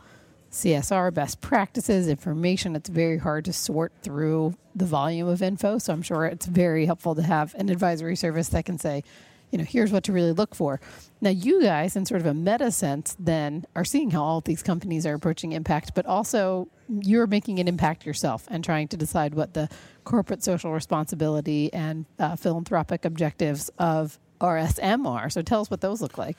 CSR 0.52 1.14
best 1.14 1.42
practices 1.42 2.08
information, 2.08 2.76
it's 2.76 2.90
very 2.90 3.18
hard 3.18 3.46
to 3.46 3.54
sort 3.54 3.94
through 4.02 4.56
the 4.76 4.86
volume 4.86 5.28
of 5.28 5.42
info. 5.42 5.78
So 5.78 5.94
I'm 5.94 6.02
sure 6.02 6.26
it's 6.26 6.46
very 6.46 6.86
helpful 6.86 7.16
to 7.16 7.22
have 7.22 7.54
an 7.56 7.70
advisory 7.70 8.16
service 8.16 8.50
that 8.50 8.66
can 8.66 8.80
say, 8.80 9.04
you 9.52 9.58
know, 9.58 9.64
here's 9.64 9.92
what 9.92 10.04
to 10.04 10.14
really 10.14 10.32
look 10.32 10.54
for. 10.56 10.80
Now, 11.22 11.32
you 11.32 11.62
guys, 11.62 11.96
in 11.96 12.06
sort 12.06 12.22
of 12.22 12.28
a 12.28 12.34
meta 12.34 12.72
sense, 12.72 13.16
then 13.20 13.66
are 13.76 13.86
seeing 13.86 14.12
how 14.12 14.24
all 14.24 14.42
these 14.42 14.62
companies 14.62 15.06
are 15.06 15.14
approaching 15.14 15.54
impact, 15.54 15.94
but 15.96 16.06
also 16.06 16.68
you're 16.88 17.28
making 17.28 17.60
an 17.60 17.68
impact 17.68 18.06
yourself 18.06 18.48
and 18.50 18.64
trying 18.64 18.88
to 18.90 18.98
decide 18.98 19.34
what 19.34 19.54
the 19.54 19.70
corporate 20.04 20.44
social 20.44 20.72
responsibility 20.72 21.72
and 21.74 22.06
uh, 22.20 22.36
philanthropic 22.36 23.06
objectives 23.06 23.70
of 23.80 24.20
RSM 24.40 25.06
are. 25.08 25.30
So 25.30 25.42
tell 25.42 25.62
us 25.62 25.70
what 25.70 25.82
those 25.82 26.02
look 26.02 26.18
like. 26.18 26.38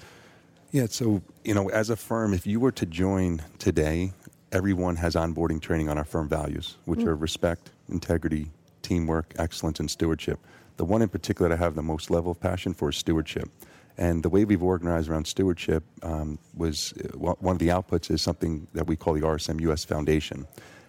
Yeah, 0.73 0.87
so 0.89 1.23
you 1.45 1.53
know, 1.55 1.69
as 1.71 1.91
a 1.91 1.97
firm, 1.97 2.33
if 2.33 2.47
you 2.47 2.61
were 2.61 2.71
to 2.73 2.87
join 2.87 3.43
today, 3.59 4.13
everyone 4.53 4.97
has 4.97 5.17
onboarding 5.17 5.61
training 5.61 5.89
on 5.89 5.99
our 5.99 6.05
firm 6.05 6.29
values, 6.29 6.77
which 6.85 7.03
are 7.05 7.17
respect, 7.17 7.71
integrity, 7.89 8.51
teamwork, 8.83 9.35
excellence, 9.37 9.81
and 9.81 9.91
stewardship. 9.91 10.39
The 10.77 10.85
one 10.85 11.03
in 11.03 11.09
particular 11.09 11.49
that 11.49 11.55
I 11.57 11.59
have 11.59 11.75
the 11.75 11.83
most 11.83 12.09
level 12.09 12.31
of 12.31 12.41
passion 12.41 12.73
for 12.73 12.91
is 12.91 12.97
stewardship. 12.97 13.51
And 13.99 14.23
the 14.23 14.29
way 14.29 14.45
we've 14.45 14.63
organized 14.63 15.11
around 15.11 15.27
stewardship 15.27 15.83
um, 16.03 16.39
was 16.55 16.95
uh, 17.05 17.19
one 17.19 17.37
one 17.41 17.57
of 17.57 17.59
the 17.59 17.69
outputs 17.69 18.11
is 18.11 18.23
something 18.23 18.69
that 18.73 18.87
we 18.87 18.95
call 18.95 19.15
the 19.15 19.23
RSM 19.23 19.61
US 19.63 19.85
Foundation. 19.85 20.47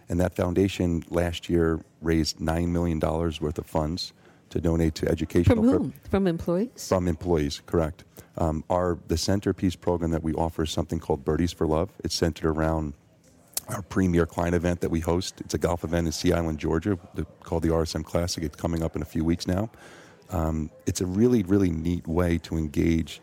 And 0.09 0.19
that 0.19 0.35
foundation 0.35 1.03
last 1.09 1.49
year 1.49 1.79
raised 2.01 2.37
$9 2.37 2.67
million 2.67 2.99
worth 2.99 3.57
of 3.57 3.65
funds 3.65 4.13
to 4.51 4.61
donate 4.61 4.95
to 4.95 5.07
educational 5.07 5.57
From 5.57 5.65
pur- 5.65 5.77
whom? 5.77 5.93
From 6.09 6.27
employees? 6.27 6.87
from 6.87 7.07
employees, 7.07 7.61
correct. 7.65 8.03
Um, 8.37 8.63
our 8.69 8.97
the 9.07 9.17
centerpiece 9.17 9.75
program 9.75 10.11
that 10.11 10.23
we 10.23 10.33
offer 10.33 10.63
is 10.63 10.71
something 10.71 10.99
called 10.99 11.25
Birdies 11.25 11.51
for 11.51 11.67
Love. 11.67 11.89
It's 12.03 12.15
centered 12.15 12.47
around 12.49 12.93
our 13.67 13.81
premier 13.81 14.25
client 14.25 14.55
event 14.55 14.81
that 14.81 14.89
we 14.89 14.99
host. 14.99 15.41
It's 15.41 15.53
a 15.53 15.57
golf 15.57 15.83
event 15.83 16.07
in 16.07 16.13
Sea 16.13 16.33
Island, 16.33 16.59
Georgia, 16.59 16.97
the, 17.15 17.25
called 17.43 17.63
the 17.63 17.69
RSM 17.69 18.03
Classic. 18.05 18.43
It's 18.43 18.55
coming 18.55 18.83
up 18.83 18.95
in 18.95 19.01
a 19.01 19.05
few 19.05 19.23
weeks 19.23 19.47
now. 19.47 19.69
Um, 20.29 20.69
it's 20.85 21.01
a 21.01 21.05
really, 21.05 21.43
really 21.43 21.69
neat 21.69 22.07
way 22.07 22.37
to 22.39 22.57
engage 22.57 23.21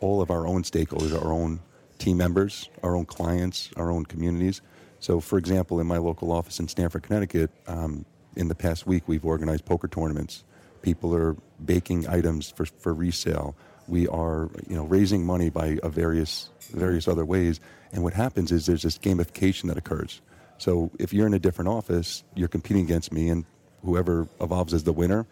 all 0.00 0.20
of 0.20 0.30
our 0.30 0.46
own 0.46 0.62
stakeholders, 0.62 1.14
our 1.14 1.32
own 1.32 1.60
team 1.98 2.16
members, 2.16 2.68
our 2.82 2.94
own 2.96 3.04
clients, 3.06 3.70
our 3.76 3.90
own 3.90 4.04
communities. 4.04 4.60
So, 5.00 5.20
for 5.20 5.38
example, 5.38 5.80
in 5.80 5.86
my 5.86 5.96
local 5.98 6.32
office 6.32 6.60
in 6.60 6.68
Stamford, 6.68 7.02
Connecticut, 7.02 7.50
um, 7.66 8.04
in 8.36 8.48
the 8.48 8.54
past 8.54 8.86
week, 8.86 9.04
we've 9.06 9.24
organized 9.24 9.64
poker 9.64 9.88
tournaments. 9.88 10.44
People 10.82 11.14
are 11.14 11.36
baking 11.64 12.08
items 12.08 12.50
for, 12.50 12.66
for 12.66 12.94
resale. 12.94 13.54
We 13.88 14.06
are, 14.08 14.50
you 14.68 14.76
know, 14.76 14.84
raising 14.84 15.24
money 15.24 15.50
by 15.50 15.78
uh, 15.82 15.88
various 15.88 16.50
various 16.70 17.08
other 17.08 17.24
ways. 17.24 17.60
And 17.92 18.02
what 18.02 18.14
happens 18.14 18.52
is 18.52 18.66
there's 18.66 18.82
this 18.82 18.98
gamification 18.98 19.68
that 19.68 19.76
occurs. 19.76 20.20
So 20.58 20.90
if 20.98 21.12
you're 21.12 21.26
in 21.26 21.34
a 21.34 21.38
different 21.38 21.68
office, 21.68 22.22
you're 22.34 22.48
competing 22.48 22.84
against 22.84 23.12
me, 23.12 23.28
and 23.28 23.44
whoever 23.82 24.28
evolves 24.40 24.74
as 24.74 24.84
the 24.84 24.92
winner, 24.92 25.26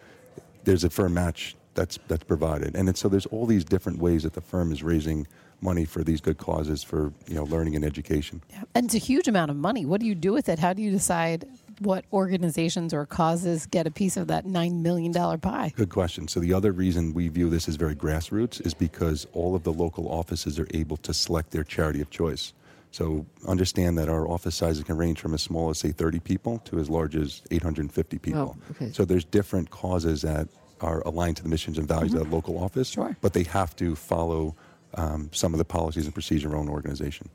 there's 0.63 0.83
a 0.83 0.89
firm 0.89 1.13
match 1.13 1.55
that's 1.75 1.99
that's 2.07 2.23
provided. 2.23 2.75
And 2.75 2.95
so 2.97 3.07
there's 3.07 3.25
all 3.27 3.45
these 3.45 3.63
different 3.63 3.99
ways 3.99 4.23
that 4.23 4.33
the 4.33 4.41
firm 4.41 4.71
is 4.71 4.83
raising 4.83 5.27
money 5.61 5.85
for 5.85 6.03
these 6.03 6.21
good 6.21 6.37
causes 6.37 6.83
for 6.83 7.13
you 7.27 7.35
know 7.35 7.43
learning 7.43 7.75
and 7.75 7.85
education. 7.85 8.41
And 8.75 8.85
it's 8.85 8.95
a 8.95 8.99
huge 8.99 9.27
amount 9.27 9.51
of 9.51 9.57
money. 9.57 9.85
What 9.85 10.01
do 10.01 10.07
you 10.07 10.15
do 10.15 10.33
with 10.33 10.49
it? 10.49 10.59
How 10.59 10.73
do 10.73 10.81
you 10.81 10.91
decide 10.91 11.47
what 11.79 12.05
organizations 12.13 12.93
or 12.93 13.05
causes 13.05 13.65
get 13.65 13.87
a 13.87 13.91
piece 13.91 14.17
of 14.17 14.27
that 14.27 14.45
$9 14.45 14.81
million 14.81 15.13
pie? 15.39 15.71
Good 15.75 15.89
question. 15.89 16.27
So 16.27 16.39
the 16.39 16.53
other 16.53 16.71
reason 16.71 17.13
we 17.13 17.27
view 17.29 17.49
this 17.49 17.67
as 17.67 17.75
very 17.75 17.95
grassroots 17.95 18.65
is 18.65 18.73
because 18.73 19.27
all 19.33 19.55
of 19.55 19.63
the 19.63 19.73
local 19.73 20.07
offices 20.09 20.59
are 20.59 20.67
able 20.73 20.97
to 20.97 21.13
select 21.13 21.51
their 21.51 21.63
charity 21.63 22.01
of 22.01 22.09
choice. 22.09 22.53
So 22.91 23.25
understand 23.47 23.97
that 23.99 24.09
our 24.09 24.27
office 24.27 24.55
sizes 24.55 24.83
can 24.83 24.97
range 24.97 25.19
from 25.19 25.33
as 25.33 25.41
small 25.43 25.69
as 25.69 25.77
say 25.77 25.91
30 25.91 26.19
people 26.19 26.57
to 26.65 26.79
as 26.79 26.89
large 26.89 27.15
as 27.15 27.41
850 27.51 28.17
people. 28.17 28.57
Oh, 28.59 28.71
okay. 28.71 28.91
So 28.91 29.05
there's 29.05 29.23
different 29.25 29.69
causes 29.69 30.23
that 30.23 30.47
are 30.81 31.01
aligned 31.01 31.37
to 31.37 31.43
the 31.43 31.49
missions 31.49 31.77
and 31.77 31.87
values 31.87 32.13
of 32.13 32.21
that 32.21 32.29
local 32.31 32.57
office, 32.63 32.89
Sure. 32.89 33.15
but 33.21 33.33
they 33.33 33.43
have 33.43 33.75
to 33.75 33.95
follow 33.95 34.55
um, 34.95 35.29
some 35.33 35.53
of 35.53 35.59
the 35.59 35.65
policies 35.65 36.05
and 36.05 36.13
procedures 36.13 36.45
of 36.45 36.53
our 36.53 36.57
own 36.57 36.69
organization. 36.69 37.29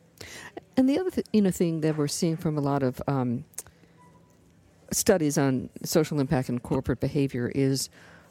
And 0.76 0.88
the 0.88 0.98
other 0.98 1.10
th- 1.10 1.26
you 1.32 1.40
know 1.42 1.50
thing 1.52 1.82
that 1.82 1.96
we're 1.96 2.08
seeing 2.08 2.36
from 2.36 2.58
a 2.58 2.60
lot 2.60 2.82
of 2.82 3.00
um, 3.06 3.44
studies 4.92 5.38
on 5.38 5.70
social 5.84 6.20
impact 6.20 6.48
and 6.48 6.62
corporate 6.62 7.00
behavior 7.00 7.50
is 7.54 7.88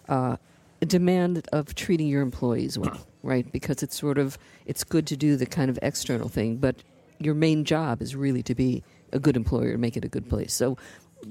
uh, 0.09 0.37
a 0.81 0.85
demand 0.85 1.47
of 1.51 1.75
treating 1.75 2.07
your 2.07 2.21
employees 2.21 2.77
well, 2.77 2.97
right? 3.23 3.51
Because 3.51 3.83
it's 3.83 3.97
sort 3.99 4.17
of 4.17 4.37
it's 4.65 4.83
good 4.83 5.07
to 5.07 5.17
do 5.17 5.35
the 5.35 5.45
kind 5.45 5.69
of 5.69 5.79
external 5.81 6.29
thing, 6.29 6.57
but 6.57 6.75
your 7.19 7.35
main 7.35 7.63
job 7.65 8.01
is 8.01 8.15
really 8.15 8.43
to 8.43 8.55
be 8.55 8.83
a 9.11 9.19
good 9.19 9.35
employer 9.37 9.71
and 9.71 9.81
make 9.81 9.95
it 9.95 10.03
a 10.03 10.07
good 10.09 10.27
place. 10.29 10.53
So, 10.53 10.77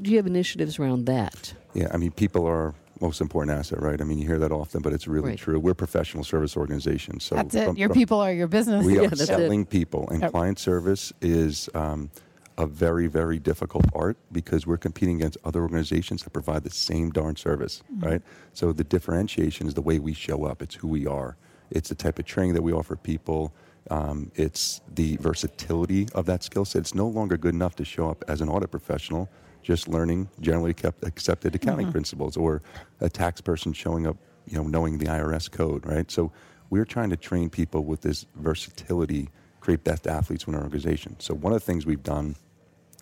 do 0.01 0.11
you 0.11 0.17
have 0.17 0.27
initiatives 0.27 0.79
around 0.79 1.05
that? 1.07 1.53
Yeah, 1.75 1.89
I 1.93 1.97
mean, 1.99 2.13
people 2.13 2.47
are 2.47 2.75
most 3.01 3.21
important 3.21 3.59
asset, 3.59 3.83
right? 3.83 4.01
I 4.01 4.05
mean, 4.05 4.19
you 4.19 4.27
hear 4.27 4.39
that 4.39 4.53
often, 4.53 4.81
but 4.81 4.93
it's 4.93 5.07
really 5.09 5.31
Right. 5.31 5.39
true. 5.39 5.59
We're 5.59 5.75
professional 5.75 6.23
service 6.25 6.57
organization, 6.57 7.19
so 7.21 7.35
That's 7.35 7.55
it. 7.57 7.65
from- 7.67 7.77
Your 7.77 7.89
from- 7.89 7.95
people 7.99 8.21
are 8.21 8.33
your 8.33 8.47
business. 8.47 8.87
We 8.87 8.95
Yeah, 8.97 9.01
are 9.03 9.09
that's 9.09 9.23
it. 9.23 9.27
selling 9.27 9.67
people, 9.67 10.09
and 10.11 10.23
Yep. 10.23 10.31
client 10.31 10.59
service 10.61 11.13
is 11.21 11.69
um, 11.75 12.11
a 12.59 12.67
very, 12.67 13.07
very 13.07 13.39
difficult 13.39 13.85
art 13.95 14.17
because 14.31 14.67
we're 14.67 14.77
competing 14.77 15.17
against 15.17 15.39
other 15.45 15.63
organizations 15.63 16.23
that 16.23 16.31
provide 16.31 16.63
the 16.65 16.71
same 16.71 17.11
darn 17.11 17.37
service, 17.37 17.83
Mm-hmm. 17.93 18.07
right? 18.07 18.23
So 18.53 18.73
the 18.73 18.85
differentiation 18.85 19.67
is 19.67 19.75
the 19.75 19.83
way 19.83 19.99
we 19.99 20.13
show 20.15 20.45
up. 20.45 20.63
It's 20.63 20.75
who 20.75 20.89
we 20.89 21.07
are. 21.07 21.37
It's 21.71 21.89
the 21.89 21.95
type 21.95 22.19
of 22.19 22.27
training 22.27 22.55
that 22.55 22.63
we 22.63 22.73
offer 22.73 22.97
people. 22.97 23.53
Um, 23.91 24.31
it's 24.35 24.81
the 24.95 25.17
versatility 25.17 26.09
of 26.15 26.27
that 26.27 26.43
skill 26.45 26.65
set. 26.65 26.81
It's 26.81 26.95
no 26.95 27.09
longer 27.09 27.37
good 27.37 27.55
enough 27.55 27.75
to 27.77 27.85
show 27.85 28.11
up 28.11 28.23
as 28.29 28.41
an 28.41 28.49
audit 28.49 28.71
professional 28.71 29.29
just 29.63 29.87
learning 29.87 30.29
generally 30.41 30.75
kept 30.75 31.05
accepted 31.05 31.55
accounting 31.55 31.87
Mm-hmm. 31.87 31.93
principles 31.93 32.37
or 32.37 32.63
a 33.01 33.09
tax 33.09 33.41
person 33.41 33.73
showing 33.73 34.07
up 34.09 34.17
you 34.47 34.57
know 34.57 34.65
knowing 34.65 34.99
the 34.99 35.07
irs 35.07 35.49
code 35.49 35.87
right 35.87 36.11
so 36.11 36.33
we're 36.69 36.85
trying 36.85 37.11
to 37.11 37.17
train 37.17 37.49
people 37.49 37.85
with 37.85 38.01
this 38.01 38.27
versatility 38.35 39.29
create 39.63 39.85
best 39.85 40.07
athletes 40.07 40.47
within 40.47 40.59
our 40.59 40.65
organization 40.65 41.15
so 41.19 41.35
one 41.35 41.53
of 41.53 41.61
the 41.61 41.65
things 41.65 41.87
we've 41.87 42.03
done 42.03 42.35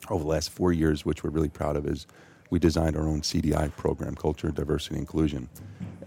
over 0.08 0.22
the 0.22 0.28
last 0.28 0.50
four 0.50 0.72
years 0.72 1.04
which 1.04 1.24
we're 1.24 1.30
really 1.30 1.48
proud 1.48 1.76
of 1.76 1.86
is 1.86 2.06
we 2.50 2.58
designed 2.58 2.96
our 2.96 3.08
own 3.08 3.20
cdi 3.22 3.74
program 3.76 4.14
culture 4.14 4.50
diversity 4.50 4.96
inclusion 4.96 5.48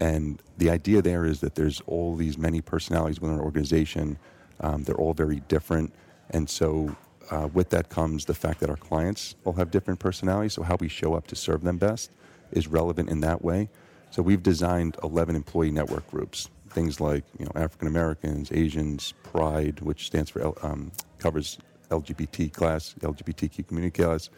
and 0.00 0.42
the 0.58 0.70
idea 0.70 1.02
there 1.02 1.24
is 1.24 1.40
that 1.40 1.54
there's 1.54 1.80
all 1.86 2.14
these 2.14 2.38
many 2.38 2.60
personalities 2.60 3.20
within 3.20 3.36
our 3.36 3.44
organization 3.44 4.16
um, 4.60 4.84
they're 4.84 4.96
all 4.96 5.14
very 5.14 5.40
different 5.48 5.92
and 6.30 6.48
so 6.48 6.96
uh, 7.30 7.48
with 7.52 7.70
that 7.70 7.88
comes 7.88 8.24
the 8.24 8.34
fact 8.34 8.60
that 8.60 8.70
our 8.70 8.76
clients 8.76 9.34
all 9.44 9.54
have 9.54 9.70
different 9.70 10.00
personalities. 10.00 10.54
So 10.54 10.62
how 10.62 10.76
we 10.76 10.88
show 10.88 11.14
up 11.14 11.26
to 11.28 11.36
serve 11.36 11.62
them 11.62 11.78
best 11.78 12.10
is 12.52 12.68
relevant 12.68 13.08
in 13.08 13.20
that 13.20 13.42
way. 13.42 13.68
So 14.10 14.22
we've 14.22 14.42
designed 14.42 14.96
11 15.02 15.34
employee 15.34 15.70
network 15.70 16.08
groups. 16.10 16.50
Things 16.74 17.00
like 17.00 17.24
you 17.38 17.46
know 17.46 17.52
African 17.54 17.88
Americans, 17.88 18.50
Asians, 18.52 19.14
Pride, 19.22 19.80
which 19.80 20.06
stands 20.06 20.30
for 20.30 20.54
um, 20.66 20.92
covers 21.18 21.58
LGBT 21.90 22.52
class, 22.52 22.94
LGBTQ 23.00 23.66
community 23.68 24.02
class. 24.02 24.28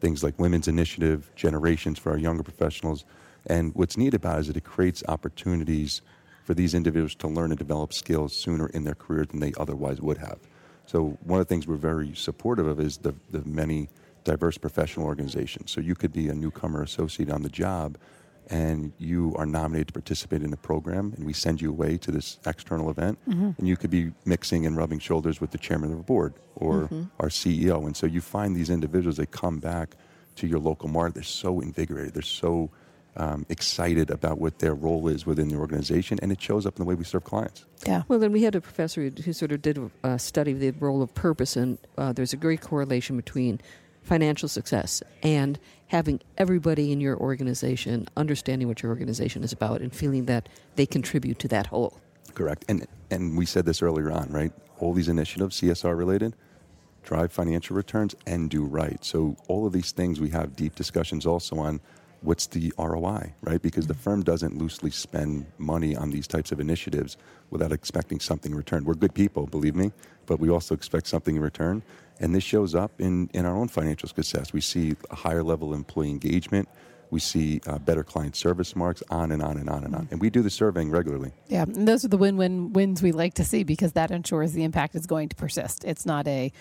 Things 0.00 0.22
like 0.22 0.38
Women's 0.38 0.68
Initiative, 0.68 1.30
Generations 1.36 1.98
for 1.98 2.10
our 2.10 2.18
younger 2.18 2.42
professionals. 2.42 3.04
And 3.46 3.74
what's 3.74 3.96
neat 3.96 4.12
about 4.12 4.38
it 4.38 4.40
is 4.40 4.46
that 4.48 4.56
it 4.56 4.64
creates 4.64 5.02
opportunities 5.08 6.02
for 6.44 6.52
these 6.52 6.74
individuals 6.74 7.14
to 7.16 7.28
learn 7.28 7.50
and 7.50 7.58
develop 7.58 7.92
skills 7.92 8.36
sooner 8.36 8.66
in 8.68 8.84
their 8.84 8.94
career 8.94 9.24
than 9.24 9.40
they 9.40 9.52
otherwise 9.56 10.00
would 10.00 10.18
have. 10.18 10.38
So 10.86 11.16
one 11.22 11.40
of 11.40 11.46
the 11.46 11.48
things 11.54 11.66
we're 11.66 11.76
very 11.76 12.14
supportive 12.14 12.66
of 12.66 12.80
is 12.80 12.98
the, 12.98 13.14
the 13.30 13.42
many 13.44 13.88
diverse 14.24 14.58
professional 14.58 15.06
organizations. 15.06 15.70
So 15.70 15.80
you 15.80 15.94
could 15.94 16.12
be 16.12 16.28
a 16.28 16.34
newcomer 16.34 16.82
associate 16.82 17.30
on 17.30 17.42
the 17.42 17.48
job 17.48 17.96
and 18.50 18.92
you 18.98 19.34
are 19.36 19.46
nominated 19.46 19.88
to 19.88 19.92
participate 19.92 20.42
in 20.42 20.50
the 20.50 20.56
program 20.56 21.12
and 21.16 21.24
we 21.24 21.32
send 21.32 21.60
you 21.60 21.70
away 21.70 21.96
to 21.98 22.10
this 22.10 22.38
external 22.46 22.90
event 22.90 23.18
and 23.26 23.66
you 23.66 23.76
could 23.76 23.90
be 23.90 24.12
mixing 24.24 24.66
and 24.66 24.76
rubbing 24.76 24.98
shoulders 24.98 25.40
with 25.40 25.50
the 25.50 25.58
chairman 25.58 25.90
of 25.90 25.98
the 25.98 26.02
board 26.04 26.34
or 26.56 26.88
our 27.20 27.28
CEO. 27.28 27.86
And 27.86 27.96
so 27.96 28.06
you 28.06 28.20
find 28.20 28.54
these 28.54 28.70
individuals 28.70 29.16
that 29.16 29.30
come 29.30 29.58
back 29.58 29.96
to 30.36 30.46
your 30.46 30.58
local 30.58 30.88
market, 30.88 31.14
they're 31.14 31.22
so 31.22 31.60
invigorated, 31.60 32.14
they're 32.14 32.22
so 32.22 32.70
um, 33.16 33.46
excited 33.48 34.10
about 34.10 34.38
what 34.38 34.58
their 34.58 34.74
role 34.74 35.08
is 35.08 35.24
within 35.24 35.48
the 35.48 35.56
organization 35.56 36.18
and 36.20 36.32
it 36.32 36.40
shows 36.40 36.66
up 36.66 36.76
in 36.76 36.84
the 36.84 36.88
way 36.88 36.94
we 36.94 37.04
serve 37.04 37.24
clients. 37.24 37.64
Yeah. 37.86 38.02
Well, 38.08 38.18
then 38.18 38.32
we 38.32 38.42
had 38.42 38.54
a 38.54 38.60
professor 38.60 39.02
who, 39.02 39.10
who 39.22 39.32
sort 39.32 39.52
of 39.52 39.62
did 39.62 39.78
a 40.02 40.18
study 40.18 40.52
of 40.52 40.60
the 40.60 40.70
role 40.72 41.02
of 41.02 41.14
purpose, 41.14 41.56
and 41.56 41.78
uh, 41.98 42.12
there's 42.12 42.32
a 42.32 42.36
great 42.36 42.60
correlation 42.60 43.16
between 43.16 43.60
financial 44.04 44.48
success 44.48 45.02
and 45.22 45.58
having 45.88 46.20
everybody 46.38 46.92
in 46.92 47.00
your 47.00 47.16
organization 47.16 48.06
understanding 48.16 48.68
what 48.68 48.82
your 48.82 48.90
organization 48.90 49.42
is 49.42 49.52
about 49.52 49.80
and 49.80 49.94
feeling 49.94 50.26
that 50.26 50.48
they 50.76 50.86
contribute 50.86 51.38
to 51.38 51.48
that 51.48 51.66
whole. 51.66 51.98
Correct. 52.34 52.64
And 52.68 52.86
and 53.10 53.36
we 53.36 53.46
said 53.46 53.64
this 53.64 53.82
earlier 53.82 54.10
on, 54.10 54.28
right? 54.30 54.52
All 54.78 54.92
these 54.92 55.08
initiatives, 55.08 55.60
CSR 55.60 55.96
related, 55.96 56.34
drive 57.02 57.32
financial 57.32 57.76
returns 57.76 58.14
and 58.26 58.50
do 58.50 58.64
right. 58.64 59.04
So 59.04 59.36
all 59.48 59.66
of 59.66 59.72
these 59.72 59.92
things 59.92 60.20
we 60.20 60.30
have 60.30 60.56
deep 60.56 60.74
discussions 60.74 61.26
also 61.26 61.58
on 61.58 61.80
what's 62.24 62.46
the 62.46 62.72
ROI, 62.78 63.34
right? 63.42 63.60
Because 63.60 63.86
the 63.86 63.94
firm 63.94 64.22
doesn't 64.22 64.56
loosely 64.56 64.90
spend 64.90 65.46
money 65.58 65.94
on 65.94 66.10
these 66.10 66.26
types 66.26 66.52
of 66.52 66.58
initiatives 66.58 67.16
without 67.50 67.70
expecting 67.70 68.18
something 68.18 68.52
in 68.52 68.56
return. 68.56 68.84
We're 68.84 68.94
good 68.94 69.14
people, 69.14 69.46
believe 69.46 69.76
me, 69.76 69.92
but 70.26 70.40
we 70.40 70.48
also 70.48 70.74
expect 70.74 71.06
something 71.06 71.36
in 71.36 71.42
return. 71.42 71.82
And 72.20 72.34
this 72.34 72.44
shows 72.44 72.74
up 72.74 73.00
in, 73.00 73.28
in 73.34 73.44
our 73.44 73.54
own 73.54 73.68
financial 73.68 74.08
success. 74.08 74.52
We 74.52 74.60
see 74.60 74.96
a 75.10 75.14
higher 75.14 75.42
level 75.42 75.72
of 75.72 75.78
employee 75.78 76.10
engagement. 76.10 76.68
We 77.10 77.20
see 77.20 77.60
uh, 77.66 77.78
better 77.78 78.02
client 78.02 78.34
service 78.34 78.74
marks, 78.74 79.02
on 79.10 79.30
and 79.30 79.42
on 79.42 79.58
and 79.58 79.68
on 79.68 79.84
and 79.84 79.94
on. 79.94 80.08
And 80.10 80.20
we 80.20 80.30
do 80.30 80.42
the 80.42 80.50
surveying 80.50 80.90
regularly. 80.90 81.32
Yeah, 81.48 81.62
and 81.62 81.86
those 81.86 82.04
are 82.04 82.08
the 82.08 82.16
win-win 82.16 82.72
wins 82.72 83.02
we 83.02 83.12
like 83.12 83.34
to 83.34 83.44
see 83.44 83.62
because 83.64 83.92
that 83.92 84.10
ensures 84.10 84.52
the 84.52 84.64
impact 84.64 84.94
is 84.94 85.06
going 85.06 85.28
to 85.28 85.36
persist. 85.36 85.84
It's 85.84 86.06
not 86.06 86.26
a, 86.26 86.52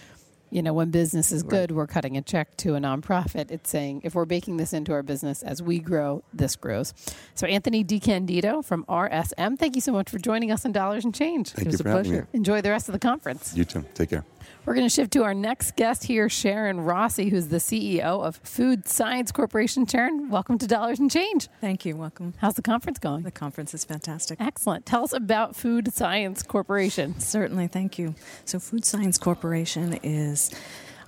you 0.54 0.62
know, 0.62 0.72
when 0.72 0.92
business 0.92 1.32
is 1.32 1.42
good, 1.42 1.72
we're 1.72 1.88
cutting 1.88 2.16
a 2.16 2.22
check 2.22 2.56
to 2.58 2.76
a 2.76 2.80
nonprofit. 2.80 3.50
It's 3.50 3.70
saying 3.70 4.02
if 4.04 4.14
we're 4.14 4.26
baking 4.26 4.58
this 4.58 4.72
into 4.72 4.92
our 4.94 5.02
business 5.02 5.42
as 5.42 5.64
we 5.64 5.80
grow, 5.80 6.24
this 6.32 6.56
grows. 6.56 6.94
So 7.34 7.48
Anthony 7.48 7.84
DeCandido 7.84 8.64
from 8.64 8.86
RSM, 8.86 9.58
thank 9.58 9.74
you 9.76 9.82
so 9.82 9.92
much 9.92 10.12
for 10.12 10.20
joining 10.20 10.52
us 10.52 10.64
on 10.64 10.72
Dollars 10.72 11.06
and 11.06 11.14
Change. 11.16 11.50
Thank 11.50 11.66
It 11.68 11.72
was 11.72 11.80
you 11.80 11.82
a 11.82 11.84
for 11.84 11.90
having 11.90 12.12
me. 12.12 12.18
pleasure. 12.18 12.28
Enjoy 12.34 12.62
the 12.62 12.70
rest 12.70 12.88
of 12.88 12.94
the 12.94 13.00
conference. 13.00 13.54
You 13.58 13.66
too. 13.66 13.84
Take 13.96 14.12
care. 14.12 14.24
We're 14.66 14.76
going 14.76 14.86
to 14.86 14.94
shift 14.94 15.12
to 15.14 15.24
our 15.24 15.34
next 15.34 15.76
guest 15.76 16.04
here, 16.06 16.30
Sharon 16.30 16.82
Rossi, 16.82 17.30
who's 17.30 17.50
the 17.50 17.58
CEO 17.58 18.02
of 18.26 18.38
Food 18.44 18.88
Science 18.88 19.32
Corporation. 19.32 19.86
Sharon, 19.86 20.30
welcome 20.30 20.58
to 20.58 20.68
Dollars 20.68 21.00
and 21.00 21.12
Change. 21.12 21.50
Thank 21.60 21.86
you. 21.86 21.96
Welcome. 21.96 22.34
How's 22.38 22.56
the 22.56 22.62
conference 22.62 23.00
going? 23.00 23.24
The 23.24 23.32
conference 23.32 23.74
is 23.74 23.84
fantastic. 23.84 24.40
Excellent. 24.40 24.86
Tell 24.86 25.04
us 25.04 25.14
about 25.14 25.56
Food 25.56 25.94
Science 25.94 26.44
Corporation. 26.44 27.20
Certainly, 27.20 27.68
thank 27.68 28.00
you. 28.00 28.16
So, 28.46 28.60
Food 28.60 28.86
Science 28.86 29.18
Corporation 29.18 30.00
is 30.04 30.52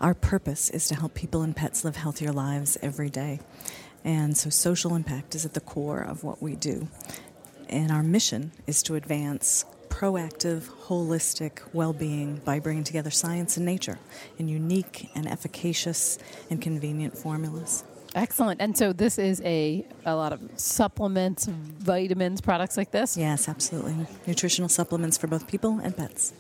our 0.02 0.14
purpose 0.14 0.70
is 0.70 0.88
to 0.90 0.96
help 0.96 1.14
people 1.14 1.42
and 1.42 1.56
pets 1.56 1.86
live 1.86 1.96
healthier 1.96 2.32
lives 2.32 2.78
every 2.82 3.10
day. 3.10 3.40
And 4.04 4.38
so, 4.38 4.50
social 4.50 4.96
impact 4.96 5.36
is 5.36 5.46
at 5.46 5.54
the 5.54 5.62
core 5.62 6.02
of 6.02 6.24
what 6.24 6.42
we 6.42 6.56
do. 6.56 6.88
And 7.70 7.92
our 7.92 8.04
mission 8.04 8.52
is 8.68 8.84
to 8.84 8.96
advance 8.96 9.66
proactive, 9.96 10.64
holistic 10.88 11.62
well 11.72 11.94
being 11.94 12.42
by 12.44 12.60
bringing 12.60 12.84
together 12.84 13.10
science 13.10 13.56
and 13.56 13.66
nature 13.66 13.98
in 14.38 14.50
unique 14.50 15.10
and 15.16 15.26
efficacious 15.26 16.20
and 16.50 16.62
convenient 16.62 17.18
formulas. 17.18 17.86
Excellent. 18.14 18.62
And 18.62 18.78
so 18.78 18.92
this 18.92 19.18
is 19.18 19.42
a 19.46 19.86
a 20.06 20.16
lot 20.16 20.34
of 20.34 20.42
supplements, 20.58 21.46
vitamins, 21.46 22.42
products 22.42 22.76
like 22.76 22.92
this. 22.92 23.16
Yes, 23.16 23.48
absolutely. 23.48 23.96
Nutritional 24.28 24.68
supplements 24.68 25.18
for 25.18 25.28
both 25.28 25.48
people 25.48 25.80
and 25.82 25.96
pets. 25.96 26.34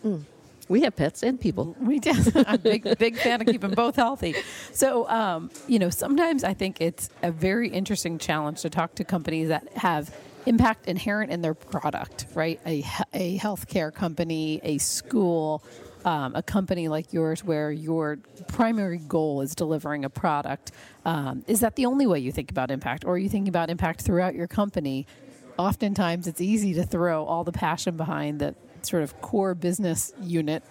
We 0.68 0.82
have 0.82 0.96
pets 0.96 1.24
and 1.24 1.40
people. 1.40 1.76
We 1.80 2.00
do. 2.00 2.12
I'm 2.36 2.56
a 2.56 2.58
big, 2.58 2.98
big 2.98 3.18
fan 3.18 3.40
of 3.40 3.48
keeping 3.48 3.72
both 3.72 3.96
healthy. 3.96 4.36
So, 4.74 5.08
um, 5.10 5.50
you 5.68 5.80
know, 5.80 5.90
sometimes 5.90 6.44
I 6.44 6.54
think 6.54 6.82
it's 6.82 7.10
a 7.22 7.32
very 7.32 7.70
interesting 7.70 8.18
challenge 8.18 8.62
to 8.64 8.70
talk 8.70 8.96
to 8.96 9.04
companies 9.04 9.50
that 9.50 9.68
have 9.78 10.14
impact 10.46 10.88
inherent 10.88 11.32
in 11.32 11.42
their 11.42 11.54
product, 11.54 12.25
right? 12.34 12.60
A, 12.66 12.84
a 13.14 13.38
healthcare 13.38 13.94
company, 13.94 14.60
a 14.64 14.78
school, 14.78 15.64
um, 16.04 16.36
a 16.36 16.44
company 16.44 16.88
like 16.88 17.14
yours 17.14 17.44
where 17.44 17.72
your 17.72 18.18
primary 18.48 19.00
goal 19.00 19.42
is 19.42 19.56
delivering 19.56 20.06
a 20.06 20.10
product, 20.10 20.72
um, 21.04 21.44
is 21.48 21.62
that 21.62 21.75
the 21.75 21.86
only 21.86 22.06
way 22.06 22.20
you 22.20 22.32
think 22.32 22.52
about 22.52 22.72
impact, 22.72 23.06
or 23.06 23.14
are 23.16 23.18
you 23.18 23.30
thinking 23.30 23.50
about 23.50 23.70
impact 23.70 24.02
throughout 24.02 24.36
your 24.36 24.48
company? 24.48 25.08
Oftentimes, 25.58 26.28
it's 26.28 26.42
easy 26.42 26.74
to 26.74 26.84
throw 26.84 27.25
all 27.25 27.44
the 27.44 27.52
passion 27.52 27.98
behind 27.98 28.40
the 28.40 28.56
sort 28.82 29.04
of 29.04 29.20
core 29.22 29.56
business 29.56 30.14
unit 30.22 30.64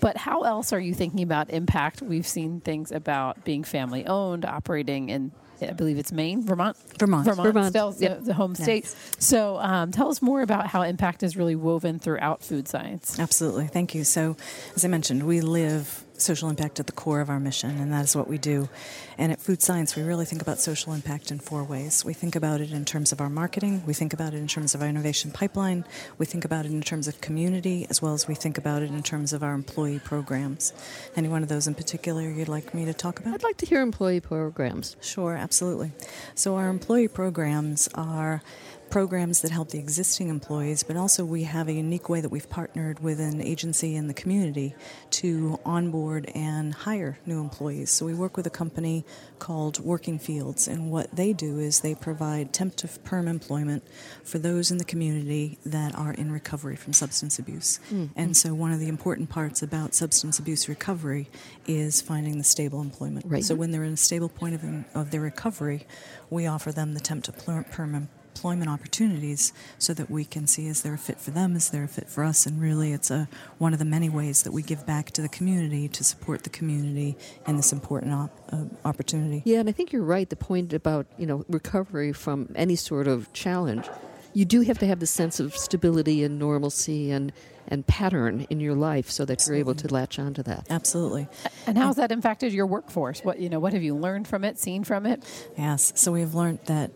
but 0.00 0.16
how 0.16 0.42
else 0.42 0.72
are 0.72 0.80
you 0.80 0.94
thinking 0.94 1.22
about 1.22 1.50
impact? 1.50 2.02
We've 2.02 2.26
seen 2.26 2.60
things 2.60 2.92
about 2.92 3.44
being 3.44 3.64
family 3.64 4.06
owned, 4.06 4.44
operating 4.44 5.08
in, 5.08 5.32
I 5.62 5.72
believe 5.72 5.98
it's 5.98 6.12
Maine, 6.12 6.42
Vermont, 6.44 6.76
Vermont. 6.98 7.24
Vermont, 7.26 7.46
Vermont. 7.46 7.68
still 7.70 7.94
Yep. 7.98 8.18
the, 8.20 8.24
the 8.26 8.34
home 8.34 8.54
Yes. 8.58 8.62
state. 8.62 8.94
So, 9.18 9.58
um, 9.58 9.90
tell 9.90 10.08
us 10.10 10.22
more 10.22 10.42
about 10.42 10.66
how 10.66 10.82
impact 10.82 11.22
is 11.22 11.36
really 11.36 11.56
woven 11.56 11.98
throughout 11.98 12.42
food 12.42 12.68
science. 12.68 13.18
Absolutely. 13.18 13.66
Thank 13.66 13.94
you. 13.94 14.04
So, 14.04 14.36
as 14.76 14.84
I 14.84 14.88
mentioned, 14.88 15.24
we 15.24 15.40
live 15.40 16.04
social 16.20 16.48
impact 16.48 16.80
at 16.80 16.86
the 16.86 16.92
core 16.92 17.20
of 17.20 17.30
our 17.30 17.40
mission, 17.40 17.78
and 17.78 17.92
that 17.92 18.04
is 18.04 18.16
what 18.16 18.28
we 18.28 18.38
do. 18.38 18.68
And 19.16 19.32
at 19.32 19.40
Food 19.40 19.62
Science, 19.62 19.96
we 19.96 20.02
really 20.02 20.24
think 20.24 20.42
about 20.42 20.60
social 20.60 20.92
impact 20.92 21.30
in 21.30 21.38
four 21.38 21.64
ways. 21.64 22.04
We 22.04 22.14
think 22.14 22.36
about 22.36 22.60
it 22.60 22.72
in 22.72 22.84
terms 22.84 23.12
of 23.12 23.20
our 23.20 23.30
marketing, 23.30 23.82
we 23.86 23.94
think 23.94 24.12
about 24.12 24.34
it 24.34 24.38
in 24.38 24.48
terms 24.48 24.74
of 24.74 24.82
our 24.82 24.88
innovation 24.88 25.30
pipeline, 25.30 25.84
we 26.18 26.26
think 26.26 26.44
about 26.44 26.66
it 26.66 26.72
in 26.72 26.82
terms 26.82 27.08
of 27.08 27.20
community, 27.20 27.86
as 27.90 28.02
well 28.02 28.14
as 28.14 28.28
we 28.28 28.34
think 28.34 28.58
about 28.58 28.82
it 28.82 28.90
in 28.90 29.02
terms 29.02 29.32
of 29.32 29.42
our 29.42 29.54
employee 29.54 30.00
programs. 30.00 30.72
Any 31.16 31.28
one 31.28 31.42
of 31.42 31.48
those 31.48 31.66
in 31.66 31.74
particular 31.74 32.22
you'd 32.22 32.48
like 32.48 32.74
me 32.74 32.84
to 32.84 32.94
talk 32.94 33.20
about? 33.20 33.34
I'd 33.34 33.42
like 33.42 33.56
to 33.58 33.66
hear 33.66 33.80
employee 33.80 34.20
programs. 34.20 34.96
Sure, 35.00 35.34
absolutely. 35.34 35.92
So, 36.34 36.56
our 36.56 36.68
employee 36.68 37.08
programs 37.08 37.88
are 37.94 38.42
programs 38.90 39.42
that 39.42 39.50
help 39.50 39.70
the 39.70 39.78
existing 39.78 40.28
employees, 40.28 40.82
but 40.82 40.96
also 40.96 41.24
we 41.24 41.44
have 41.44 41.68
a 41.68 41.72
unique 41.72 42.08
way 42.08 42.20
that 42.20 42.28
we've 42.28 42.48
partnered 42.48 43.00
with 43.00 43.20
an 43.20 43.40
agency 43.40 43.94
in 43.94 44.08
the 44.08 44.14
community 44.14 44.74
to 45.10 45.58
onboard 45.64 46.30
and 46.34 46.74
hire 46.74 47.18
new 47.26 47.40
employees. 47.40 47.90
So, 47.90 48.06
we 48.06 48.14
work 48.14 48.36
with 48.36 48.46
a 48.46 48.50
company 48.50 49.04
called 49.38 49.78
Working 49.80 50.18
Fields, 50.18 50.68
and 50.68 50.90
what 50.90 51.14
they 51.14 51.32
do 51.32 51.58
is 51.58 51.80
they 51.80 51.94
provide 51.94 52.52
temp 52.52 52.76
to 52.76 52.88
perm 53.04 53.28
employment 53.28 53.84
for 54.24 54.38
those 54.38 54.70
in 54.70 54.78
the 54.78 54.84
community 54.84 55.58
that 55.64 55.94
are 55.94 56.12
in 56.12 56.32
recovery 56.32 56.76
from 56.76 56.92
substance 56.92 57.38
abuse. 57.38 57.80
Mm. 57.90 58.10
And 58.16 58.36
so, 58.36 58.54
one 58.54 58.72
of 58.72 58.80
the 58.80 58.88
important 58.88 59.30
parts 59.30 59.62
about 59.62 59.94
substance 59.94 60.38
abuse 60.38 60.68
recovery 60.68 61.28
is 61.66 62.00
finding 62.00 62.38
the 62.38 62.44
stable 62.44 62.80
employment. 62.80 63.26
Right. 63.28 63.44
So, 63.44 63.54
when 63.54 63.70
they're 63.70 63.84
in 63.84 63.94
a 63.94 63.96
stable 63.96 64.28
point 64.28 64.54
of, 64.54 64.64
of 64.94 65.10
their 65.10 65.20
recovery, 65.20 65.86
we 66.30 66.46
offer 66.46 66.72
them 66.72 66.94
the 66.94 67.00
temp 67.00 67.24
to 67.24 67.32
perm 67.32 67.94
employment 67.94 68.17
opportunities 68.44 69.52
so 69.78 69.94
that 69.94 70.10
we 70.10 70.24
can 70.24 70.46
see 70.46 70.66
is 70.66 70.82
there 70.82 70.94
a 70.94 70.98
fit 70.98 71.20
for 71.20 71.30
them, 71.30 71.56
is 71.56 71.70
there 71.70 71.84
a 71.84 71.88
fit 71.88 72.08
for 72.08 72.24
us, 72.24 72.46
and 72.46 72.60
really 72.60 72.92
it's 72.92 73.10
a 73.10 73.28
one 73.58 73.72
of 73.72 73.78
the 73.78 73.84
many 73.84 74.08
ways 74.08 74.42
that 74.42 74.52
we 74.52 74.62
give 74.62 74.86
back 74.86 75.10
to 75.12 75.22
the 75.22 75.28
community 75.28 75.88
to 75.88 76.04
support 76.04 76.44
the 76.44 76.50
community 76.50 77.16
in 77.46 77.56
this 77.56 77.72
important 77.72 78.12
op- 78.12 78.40
uh, 78.52 78.64
opportunity. 78.84 79.42
Yeah, 79.44 79.60
and 79.60 79.68
I 79.68 79.72
think 79.72 79.92
you're 79.92 80.02
right. 80.02 80.28
The 80.28 80.36
point 80.36 80.72
about 80.72 81.06
you 81.18 81.26
know 81.26 81.44
recovery 81.48 82.12
from 82.12 82.52
any 82.54 82.76
sort 82.76 83.08
of 83.08 83.32
challenge, 83.32 83.86
you 84.32 84.44
do 84.44 84.62
have 84.62 84.78
to 84.78 84.86
have 84.86 85.00
the 85.00 85.06
sense 85.06 85.40
of 85.40 85.56
stability 85.56 86.24
and 86.24 86.38
normalcy 86.38 87.10
and 87.10 87.32
and 87.68 87.86
pattern 87.86 88.46
in 88.50 88.60
your 88.60 88.74
life 88.74 89.10
so 89.10 89.24
that 89.26 89.46
you're 89.46 89.56
able 89.56 89.74
to 89.74 89.92
latch 89.92 90.18
onto 90.18 90.42
that. 90.42 90.66
Absolutely. 90.70 91.28
And 91.66 91.76
how 91.76 91.88
has 91.88 91.96
that 91.96 92.10
impacted 92.10 92.52
your 92.52 92.66
workforce? 92.66 93.20
What 93.20 93.38
you 93.38 93.48
know, 93.48 93.60
what 93.60 93.74
have 93.74 93.82
you 93.82 93.94
learned 93.94 94.26
from 94.26 94.42
it, 94.44 94.58
seen 94.58 94.84
from 94.84 95.06
it? 95.06 95.22
Yes. 95.56 95.92
So 95.94 96.12
we've 96.12 96.34
learned 96.34 96.60
that 96.64 96.90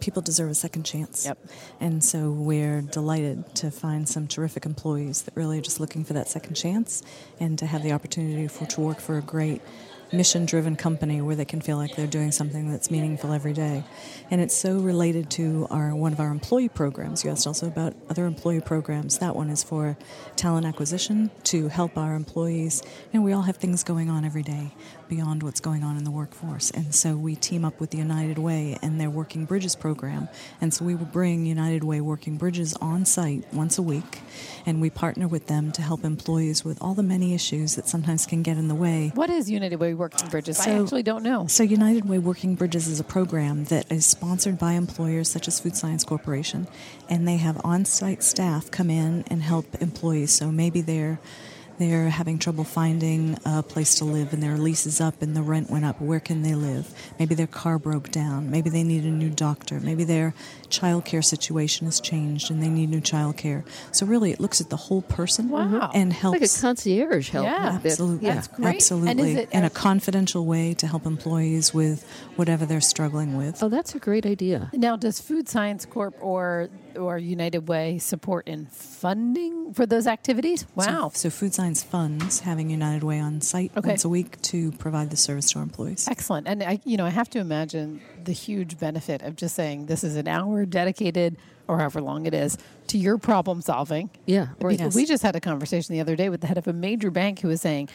people 0.00 0.22
deserve 0.22 0.50
a 0.50 0.54
second 0.54 0.84
chance. 0.84 1.26
Yep. 1.26 1.38
And 1.80 2.02
so 2.04 2.30
we're 2.30 2.82
delighted 2.82 3.54
to 3.56 3.70
find 3.70 4.08
some 4.08 4.26
terrific 4.26 4.66
employees 4.66 5.22
that 5.22 5.36
really 5.36 5.58
are 5.58 5.62
just 5.62 5.80
looking 5.80 6.04
for 6.04 6.12
that 6.14 6.28
second 6.28 6.54
chance 6.54 7.02
and 7.40 7.58
to 7.58 7.66
have 7.66 7.82
the 7.82 7.92
opportunity 7.92 8.48
for 8.48 8.66
to 8.66 8.80
work 8.80 9.00
for 9.00 9.18
a 9.18 9.22
great 9.22 9.62
mission 10.12 10.46
driven 10.46 10.76
company 10.76 11.20
where 11.20 11.36
they 11.36 11.44
can 11.44 11.60
feel 11.60 11.76
like 11.76 11.94
they're 11.96 12.06
doing 12.06 12.32
something 12.32 12.70
that's 12.70 12.90
meaningful 12.90 13.32
every 13.32 13.52
day. 13.52 13.84
And 14.30 14.40
it's 14.40 14.56
so 14.56 14.78
related 14.78 15.30
to 15.32 15.66
our 15.70 15.94
one 15.94 16.12
of 16.12 16.20
our 16.20 16.30
employee 16.30 16.68
programs. 16.68 17.24
You 17.24 17.30
asked 17.30 17.46
also 17.46 17.66
about 17.66 17.94
other 18.08 18.26
employee 18.26 18.60
programs. 18.60 19.18
That 19.18 19.36
one 19.36 19.50
is 19.50 19.62
for 19.62 19.96
talent 20.36 20.66
acquisition 20.66 21.30
to 21.44 21.68
help 21.68 21.96
our 21.96 22.14
employees. 22.14 22.82
And 23.12 23.24
we 23.24 23.32
all 23.32 23.42
have 23.42 23.56
things 23.56 23.84
going 23.84 24.10
on 24.10 24.24
every 24.24 24.42
day 24.42 24.72
beyond 25.08 25.42
what's 25.42 25.60
going 25.60 25.82
on 25.82 25.96
in 25.96 26.04
the 26.04 26.10
workforce. 26.10 26.70
And 26.70 26.94
so 26.94 27.16
we 27.16 27.34
team 27.34 27.64
up 27.64 27.80
with 27.80 27.90
the 27.90 27.98
United 27.98 28.38
Way 28.38 28.78
and 28.82 29.00
their 29.00 29.10
Working 29.10 29.46
Bridges 29.46 29.74
program. 29.74 30.28
And 30.60 30.72
so 30.72 30.84
we 30.84 30.94
will 30.94 31.06
bring 31.06 31.46
United 31.46 31.84
Way 31.84 32.00
Working 32.00 32.36
Bridges 32.36 32.74
on 32.74 33.04
site 33.04 33.44
once 33.52 33.78
a 33.78 33.82
week. 33.82 34.20
And 34.66 34.80
we 34.80 34.90
partner 34.90 35.26
with 35.26 35.46
them 35.46 35.72
to 35.72 35.82
help 35.82 36.04
employees 36.04 36.64
with 36.64 36.78
all 36.82 36.94
the 36.94 37.02
many 37.02 37.34
issues 37.34 37.76
that 37.76 37.88
sometimes 37.88 38.26
can 38.26 38.42
get 38.42 38.58
in 38.58 38.68
the 38.68 38.74
way 38.74 39.12
What 39.14 39.30
is 39.30 39.50
United 39.50 39.76
Way 39.76 39.94
Working 39.98 40.28
Bridges? 40.28 40.60
I 40.60 40.80
actually 40.80 41.02
don't 41.02 41.22
know. 41.22 41.46
so, 41.46 41.62
United 41.62 42.08
Way 42.08 42.18
Working 42.18 42.54
Bridges 42.54 42.86
is 42.86 43.00
a 43.00 43.04
program 43.04 43.64
that 43.64 43.90
is 43.92 44.06
sponsored 44.06 44.58
by 44.58 44.72
employers 44.72 45.28
such 45.28 45.48
as 45.48 45.60
Food 45.60 45.76
Science 45.76 46.04
Corporation, 46.04 46.66
and 47.08 47.26
they 47.26 47.36
have 47.36 47.60
on 47.64 47.84
site 47.84 48.22
staff 48.22 48.70
come 48.70 48.88
in 48.88 49.24
and 49.26 49.42
help 49.42 49.66
employees. 49.82 50.32
So, 50.32 50.50
maybe 50.50 50.80
they're 50.80 51.18
they're 51.78 52.08
having 52.10 52.38
trouble 52.38 52.64
finding 52.64 53.38
a 53.44 53.62
place 53.62 53.94
to 53.96 54.04
live 54.04 54.32
and 54.32 54.42
their 54.42 54.56
lease 54.58 54.86
is 54.86 55.00
up 55.00 55.22
and 55.22 55.34
the 55.36 55.42
rent 55.42 55.70
went 55.70 55.84
up. 55.84 56.00
Where 56.00 56.20
can 56.20 56.42
they 56.42 56.54
live? 56.54 56.92
Maybe 57.18 57.34
their 57.34 57.46
car 57.46 57.78
broke 57.78 58.10
down. 58.10 58.50
Maybe 58.50 58.68
they 58.70 58.82
need 58.82 59.04
a 59.04 59.10
new 59.10 59.30
doctor. 59.30 59.80
Maybe 59.80 60.04
their 60.04 60.34
childcare 60.68 61.24
situation 61.24 61.86
has 61.86 62.00
changed 62.00 62.50
and 62.50 62.62
they 62.62 62.68
need 62.68 62.90
new 62.90 63.00
childcare. 63.00 63.64
So, 63.92 64.04
really, 64.06 64.32
it 64.32 64.40
looks 64.40 64.60
at 64.60 64.70
the 64.70 64.76
whole 64.76 65.02
person 65.02 65.48
Wow. 65.48 65.90
and 65.94 66.12
It's 66.12 66.24
like 66.24 66.42
a 66.42 66.48
concierge 66.60 67.30
help. 67.30 67.44
Yeah. 67.46 67.70
that- 67.78 67.86
Absolutely. 67.86 68.26
yeah. 68.26 68.34
That's 68.34 68.48
great. 68.48 68.74
Absolutely. 68.76 69.10
And 69.10 69.20
is 69.20 69.36
it- 69.36 69.48
in 69.52 69.64
a 69.64 69.70
confidential 69.70 70.44
way 70.44 70.74
to 70.74 70.86
help 70.86 71.06
employees 71.06 71.72
with 71.72 72.04
whatever 72.36 72.66
they're 72.66 72.80
struggling 72.80 73.36
with. 73.36 73.62
Oh, 73.62 73.68
that's 73.68 73.94
a 73.94 73.98
great 73.98 74.26
idea. 74.26 74.70
Now, 74.74 74.96
does 74.96 75.20
Food 75.20 75.48
Science 75.48 75.86
Corp 75.86 76.14
or 76.20 76.68
or 76.98 77.16
United 77.18 77.68
Way 77.68 77.98
support 77.98 78.46
in 78.48 78.66
funding 78.66 79.72
for 79.72 79.86
those 79.86 80.06
activities? 80.06 80.66
Wow. 80.74 81.10
So, 81.14 81.28
so 81.28 81.30
Food 81.30 81.54
Science 81.54 81.82
funds 81.82 82.40
having 82.40 82.68
United 82.70 83.04
Way 83.04 83.20
on 83.20 83.40
site 83.40 83.70
Okay. 83.76 83.90
once 83.90 84.04
a 84.04 84.08
week 84.08 84.40
to 84.42 84.72
provide 84.72 85.10
the 85.10 85.16
service 85.16 85.50
to 85.52 85.58
our 85.58 85.62
employees. 85.62 86.08
Excellent. 86.10 86.48
And 86.48 86.62
I, 86.62 86.80
you 86.84 86.96
know, 86.96 87.06
I 87.06 87.10
have 87.10 87.30
to 87.30 87.38
imagine 87.38 88.00
the 88.24 88.32
huge 88.32 88.78
benefit 88.78 89.22
of 89.22 89.36
just 89.36 89.54
saying 89.54 89.86
this 89.86 90.02
is 90.04 90.16
an 90.16 90.28
hour 90.28 90.66
dedicated, 90.66 91.36
or 91.68 91.78
however 91.78 92.00
long 92.00 92.26
it 92.26 92.34
is, 92.34 92.58
to 92.88 92.98
your 92.98 93.18
problem 93.18 93.60
solving. 93.62 94.10
Yeah, 94.26 94.48
We- 94.60 94.76
Yes. 94.76 94.94
We 94.94 95.06
just 95.06 95.22
had 95.22 95.36
a 95.36 95.40
conversation 95.40 95.94
the 95.94 96.00
other 96.00 96.16
day 96.16 96.28
with 96.28 96.40
the 96.40 96.46
head 96.46 96.58
of 96.58 96.66
a 96.68 96.72
major 96.72 97.10
bank 97.10 97.40
who 97.40 97.48
was 97.48 97.60
saying, 97.60 97.88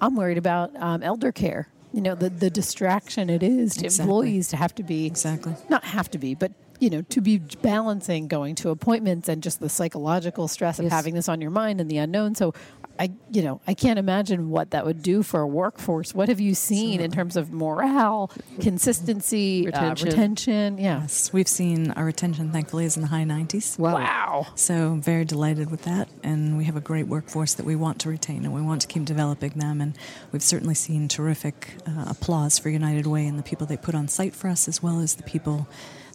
"I'm 0.00 0.16
worried 0.16 0.38
about 0.38 0.74
um, 0.76 1.02
elder 1.02 1.32
care. 1.32 1.68
You 1.92 2.00
know, 2.02 2.14
the 2.14 2.28
the 2.30 2.50
distraction 2.50 3.30
it 3.30 3.42
is 3.42 3.74
to 3.76 3.86
Exactly. 3.86 4.02
employees 4.04 4.48
to 4.48 4.56
have 4.56 4.74
to 4.74 4.82
be 4.82 5.06
Exactly. 5.06 5.54
not 5.68 5.84
have 5.84 6.10
to 6.10 6.18
be, 6.18 6.34
but 6.34 6.52
you 6.80 6.90
know, 6.90 7.02
to 7.02 7.20
be 7.20 7.38
balancing 7.62 8.28
going 8.28 8.54
to 8.56 8.70
appointments 8.70 9.28
and 9.28 9.42
just 9.42 9.60
the 9.60 9.68
psychological 9.68 10.48
stress 10.48 10.78
of 10.78 10.84
Yes. 10.84 10.92
having 10.92 11.14
this 11.14 11.28
on 11.28 11.40
your 11.40 11.50
mind 11.50 11.80
and 11.80 11.90
the 11.90 11.98
unknown. 11.98 12.34
So, 12.34 12.52
I, 12.98 13.10
you 13.30 13.42
know, 13.42 13.60
I 13.66 13.74
can't 13.74 13.98
imagine 13.98 14.48
what 14.48 14.70
that 14.70 14.86
would 14.86 15.02
do 15.02 15.22
for 15.22 15.40
a 15.40 15.46
workforce. 15.46 16.14
What 16.14 16.28
have 16.30 16.40
you 16.40 16.54
seen 16.54 17.00
in 17.00 17.10
terms 17.10 17.36
of 17.36 17.52
morale, 17.52 18.30
consistency, 18.60 19.64
retention? 19.66 20.06
Retention. 20.06 20.06
retention? 20.08 20.78
Yeah. 20.78 21.00
Yes, 21.02 21.32
we've 21.32 21.48
seen 21.48 21.90
our 21.92 22.04
retention, 22.04 22.52
thankfully, 22.52 22.84
is 22.84 22.96
in 22.96 23.02
the 23.02 23.08
high 23.08 23.24
90s. 23.24 23.78
Wow. 23.78 23.94
Wow. 23.94 24.46
So, 24.54 24.94
very 25.00 25.24
delighted 25.24 25.70
with 25.70 25.82
that. 25.82 26.08
And 26.22 26.56
we 26.56 26.64
have 26.64 26.76
a 26.76 26.80
great 26.80 27.06
workforce 27.06 27.54
that 27.54 27.66
we 27.66 27.76
want 27.76 28.00
to 28.00 28.08
retain 28.08 28.44
and 28.44 28.54
we 28.54 28.60
want 28.62 28.80
to 28.82 28.86
keep 28.86 29.04
developing 29.04 29.50
them. 29.56 29.80
And 29.80 29.96
we've 30.32 30.42
certainly 30.42 30.74
seen 30.74 31.08
terrific 31.08 31.76
uh, 31.86 32.04
applause 32.08 32.58
for 32.58 32.68
United 32.70 33.06
Way 33.06 33.26
and 33.26 33.38
the 33.38 33.42
people 33.42 33.66
they 33.66 33.76
put 33.76 33.94
on 33.94 34.08
site 34.08 34.34
for 34.34 34.48
us, 34.48 34.68
as 34.68 34.82
well 34.82 35.00
as 35.00 35.14
the 35.14 35.22
people 35.22 35.66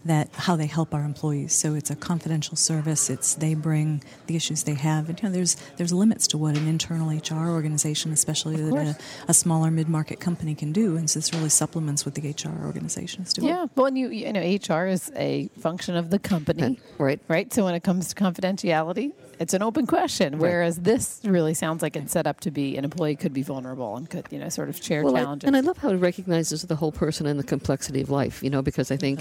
that 0.05 0.29
how 0.33 0.55
they 0.55 0.65
help 0.65 0.93
our 0.93 1.03
employees. 1.03 1.53
So 1.53 1.75
it's 1.75 1.91
a 1.91 1.95
confidential 1.95 2.55
service. 2.55 3.09
It's 3.09 3.35
they 3.35 3.53
bring 3.53 4.03
the 4.27 4.35
issues 4.35 4.63
they 4.63 4.73
have, 4.73 5.09
and 5.09 5.21
you 5.21 5.29
know 5.29 5.33
there's 5.33 5.55
there's 5.77 5.93
limits 5.93 6.27
to 6.27 6.37
what 6.37 6.57
an 6.57 6.67
internal 6.67 7.09
HR 7.09 7.49
organization, 7.49 8.11
especially 8.11 8.55
that 8.55 8.73
a, 8.73 8.97
a 9.27 9.33
smaller 9.33 9.69
mid 9.71 9.89
market 9.89 10.19
company, 10.19 10.55
can 10.55 10.71
do. 10.71 10.97
And 10.97 11.09
so 11.09 11.19
this 11.19 11.33
really 11.33 11.49
supplements 11.49 12.05
what 12.05 12.15
the 12.15 12.29
HR 12.29 12.65
organization 12.65 13.23
is 13.23 13.33
doing. 13.33 13.49
Yeah. 13.49 13.67
Well, 13.75 13.87
and 13.87 13.97
you, 13.97 14.09
you 14.09 14.33
know, 14.33 14.41
HR 14.41 14.87
is 14.87 15.11
a 15.15 15.49
function 15.59 15.95
of 15.95 16.09
the 16.09 16.19
company. 16.19 16.79
Right. 16.97 17.19
Right. 17.27 17.53
So 17.53 17.65
when 17.65 17.75
it 17.75 17.83
comes 17.83 18.13
to 18.13 18.15
confidentiality, 18.15 19.13
it's 19.39 19.53
an 19.53 19.61
open 19.63 19.87
question. 19.87 20.37
Whereas 20.39 20.77
this 20.77 21.21
really 21.23 21.53
sounds 21.53 21.81
like 21.81 21.95
it's 21.95 22.11
set 22.11 22.27
up 22.27 22.39
to 22.41 22.51
be 22.51 22.77
an 22.77 22.83
employee 22.83 23.15
could 23.15 23.33
be 23.33 23.41
vulnerable 23.41 23.95
and 23.95 24.09
could, 24.09 24.27
you 24.31 24.39
know, 24.39 24.49
sort 24.49 24.69
of 24.69 24.83
share 24.83 25.03
Well, 25.03 25.15
I, 25.15 25.21
challenges. 25.21 25.47
and 25.47 25.57
I 25.57 25.61
love 25.61 25.77
how 25.77 25.89
it 25.89 25.97
recognizes 25.97 26.61
the 26.63 26.75
whole 26.75 26.91
person 26.91 27.25
and 27.25 27.39
the 27.39 27.43
complexity 27.43 28.01
of 28.01 28.09
life. 28.09 28.43
You 28.43 28.49
know, 28.49 28.61
because 28.61 28.91
I 28.91 28.97
think 28.97 29.19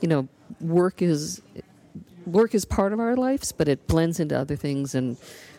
you 0.00 0.08
know 0.08 0.21
work 0.60 1.02
is 1.02 1.40
work 2.26 2.54
is 2.54 2.64
part 2.64 2.92
of 2.92 3.00
our 3.00 3.16
lives, 3.16 3.52
but 3.52 3.68
it 3.68 3.86
blends 3.86 4.20
into 4.20 4.38
other 4.38 4.56
things, 4.56 4.94
and 4.94 5.16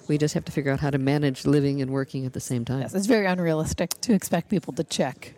we 0.08 0.18
just 0.18 0.34
have 0.34 0.46
to 0.46 0.52
figure 0.52 0.72
out 0.72 0.80
how 0.80 0.90
to 0.90 0.98
manage 0.98 1.46
living 1.46 1.82
and 1.82 1.92
working 1.92 2.26
at 2.26 2.34
the 2.34 2.40
same 2.40 2.66
time. 2.66 2.82
yes, 2.82 2.94
it's 2.94 3.08
very 3.08 3.26
unrealistic 3.26 3.90
to 4.02 4.14
expect 4.14 4.50
people 4.50 4.74
to 4.74 4.84
check 4.84 5.34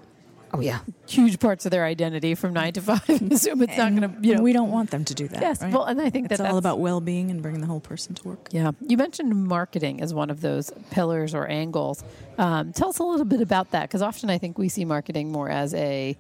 Oh 0.54 0.62
yeah. 0.62 0.80
huge 1.08 1.40
parts 1.40 1.66
of 1.66 1.72
their 1.72 1.84
identity 1.84 2.34
from 2.34 2.54
nine 2.54 2.72
to 2.74 2.82
five. 2.82 3.02
Assume 3.10 3.62
it's 3.64 3.76
not 3.76 3.94
going 3.94 4.02
to, 4.04 4.14
you 4.28 4.36
know. 4.36 4.42
we 4.42 4.54
don't 4.54 4.72
want 4.72 4.90
them 4.90 5.04
to 5.04 5.14
do 5.14 5.28
that. 5.28 5.42
Yes, 5.42 5.62
right? 5.62 5.74
well, 5.74 5.84
and 5.84 6.00
I 6.00 6.10
think 6.10 6.28
it's 6.32 6.38
that 6.38 6.46
all 6.46 6.56
that's- 6.56 6.60
about 6.60 6.80
well-being 6.80 7.30
and 7.30 7.42
bringing 7.42 7.60
the 7.60 7.68
whole 7.68 7.82
person 7.82 8.16
to 8.16 8.28
work. 8.28 8.48
Yeah. 8.52 8.72
You 8.88 8.96
mentioned 8.96 9.36
marketing 9.48 10.00
as 10.02 10.14
one 10.14 10.30
of 10.30 10.40
those 10.40 10.72
pillars 10.92 11.36
or 11.36 11.46
angles. 11.50 12.06
Um, 12.38 12.72
tell 12.72 12.88
us 12.90 13.00
a 13.00 13.04
little 13.04 13.26
bit 13.26 13.42
about 13.42 13.72
that 13.72 13.82
because 13.90 14.02
often 14.02 14.30
I 14.30 14.38
think 14.38 14.58
we 14.58 14.70
see 14.70 14.86
marketing 14.86 15.30
more 15.30 15.50
as 15.50 15.74
a 15.74 16.16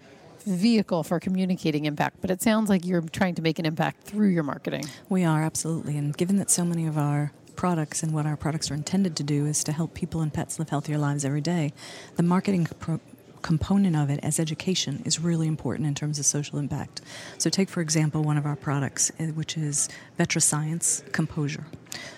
vehicle 0.45 1.03
for 1.03 1.19
communicating 1.19 1.85
impact, 1.85 2.17
but 2.21 2.29
it 2.29 2.41
sounds 2.41 2.69
like 2.69 2.85
you're 2.85 3.01
trying 3.01 3.35
to 3.35 3.41
make 3.41 3.59
an 3.59 3.65
impact 3.65 4.03
through 4.03 4.29
your 4.29 4.43
marketing. 4.43 4.85
We 5.09 5.23
are 5.23 5.43
absolutely, 5.43 5.97
and 5.97 6.15
given 6.15 6.37
that 6.37 6.49
so 6.49 6.63
many 6.63 6.85
of 6.87 6.97
our 6.97 7.31
products 7.55 8.03
and 8.03 8.13
what 8.13 8.25
our 8.25 8.35
products 8.35 8.69
are 8.69 8.73
intended 8.73 9.15
to 9.15 9.23
do 9.23 9.45
is 9.45 9.63
to 9.63 9.71
help 9.71 9.93
people 9.93 10.21
and 10.21 10.33
pets 10.33 10.59
live 10.59 10.69
healthier 10.69 10.97
lives 10.97 11.25
every 11.25 11.41
day, 11.41 11.73
the 12.15 12.23
marketing 12.23 12.67
pro- 12.79 12.99
component 13.41 13.95
of 13.95 14.09
it 14.09 14.19
as 14.23 14.39
education 14.39 15.03
is 15.05 15.19
really 15.19 15.47
important 15.47 15.87
in 15.87 15.93
terms 15.93 16.17
of 16.17 16.25
social 16.25 16.57
impact. 16.57 17.01
So, 17.37 17.49
take 17.49 17.69
for 17.69 17.81
example 17.81 18.23
one 18.23 18.37
of 18.37 18.45
our 18.45 18.55
products, 18.55 19.11
eh, 19.19 19.27
which 19.27 19.55
is 19.55 19.87
VetriScience 20.19 21.11
Composure. 21.11 21.65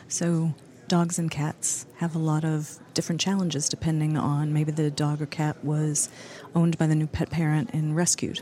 So, 0.07 0.53
dogs 0.87 1.19
and 1.19 1.29
cats 1.29 1.85
have 1.97 2.15
a 2.15 2.19
lot 2.19 2.43
of 2.45 2.77
different 2.93 3.21
challenges 3.21 3.69
depending 3.69 4.17
on 4.17 4.51
maybe 4.53 4.71
the 4.71 4.89
dog 4.89 5.21
or 5.21 5.25
cat 5.25 5.63
was 5.63 6.09
owned 6.55 6.77
by 6.77 6.87
the 6.87 6.95
new 6.95 7.05
pet 7.07 7.29
parent 7.29 7.69
and 7.73 7.95
rescued. 7.95 8.41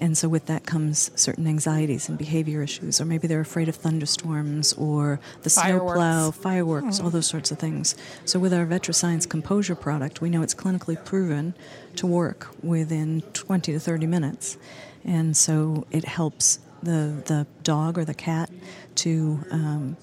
And 0.00 0.16
so, 0.18 0.28
with 0.28 0.46
that 0.46 0.66
comes 0.66 1.10
certain 1.14 1.46
anxieties 1.46 2.08
and 2.08 2.18
behavior 2.18 2.62
issues, 2.62 3.00
or 3.00 3.04
maybe 3.04 3.26
they're 3.26 3.40
afraid 3.40 3.68
of 3.68 3.76
thunderstorms 3.76 4.72
or 4.74 5.20
the 5.42 5.50
Fireworks. 5.50 5.92
snowplow, 5.94 6.30
fireworks, 6.32 7.00
all 7.00 7.10
those 7.10 7.26
sorts 7.26 7.50
of 7.50 7.58
things. 7.58 7.94
So, 8.24 8.38
with 8.38 8.52
our 8.52 8.66
VetriScience 8.66 9.28
Composure 9.28 9.74
product, 9.76 10.20
we 10.20 10.28
know 10.28 10.42
it's 10.42 10.54
clinically 10.54 11.02
proven 11.02 11.54
to 11.96 12.06
work 12.06 12.48
within 12.62 13.22
20 13.32 13.72
to 13.72 13.78
30 13.80 14.06
minutes. 14.06 14.56
And 15.04 15.36
so, 15.36 15.86
it 15.90 16.04
helps 16.04 16.58
the, 16.82 17.22
the 17.26 17.46
dog 17.62 17.96
or 17.98 18.04
the 18.04 18.14
cat 18.14 18.50
to 18.96 19.40
um, 19.50 19.96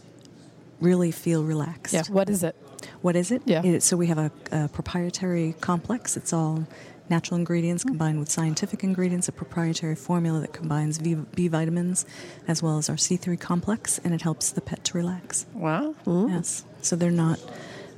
really 0.84 1.12
feel 1.12 1.43
relaxed. 1.43 1.93
Yeah. 1.93 2.04
What 2.10 2.30
is 2.30 2.43
it? 2.43 2.56
What 3.02 3.15
is 3.15 3.32
it? 3.32 3.41
Yeah. 3.46 3.63
It- 3.65 3.84
so 3.84 3.98
we 3.98 4.08
have 4.08 4.17
a, 4.17 4.32
a 4.52 4.67
proprietary 4.67 5.56
complex. 5.62 6.17
It's 6.17 6.34
all 6.34 6.65
natural 7.10 7.38
ingredients 7.38 7.84
combined 7.84 8.17
with 8.19 8.30
scientific 8.30 8.84
ingredients, 8.84 9.28
a 9.28 9.32
proprietary 9.32 9.96
formula 9.96 10.39
that 10.41 10.54
combines 10.54 10.98
V, 10.98 11.15
B 11.36 11.48
vitamins 11.48 12.06
as 12.48 12.63
well 12.63 12.78
as 12.78 12.89
our 12.89 12.96
C3 12.96 13.39
complex, 13.39 14.00
and 14.04 14.13
it 14.13 14.22
helps 14.22 14.52
the 14.52 14.62
pet 14.62 14.84
to 14.86 14.98
relax. 14.98 15.46
Wow. 15.54 15.96
Yes. 16.08 16.63
So 16.82 16.96
they're 16.96 17.12
not 17.26 17.39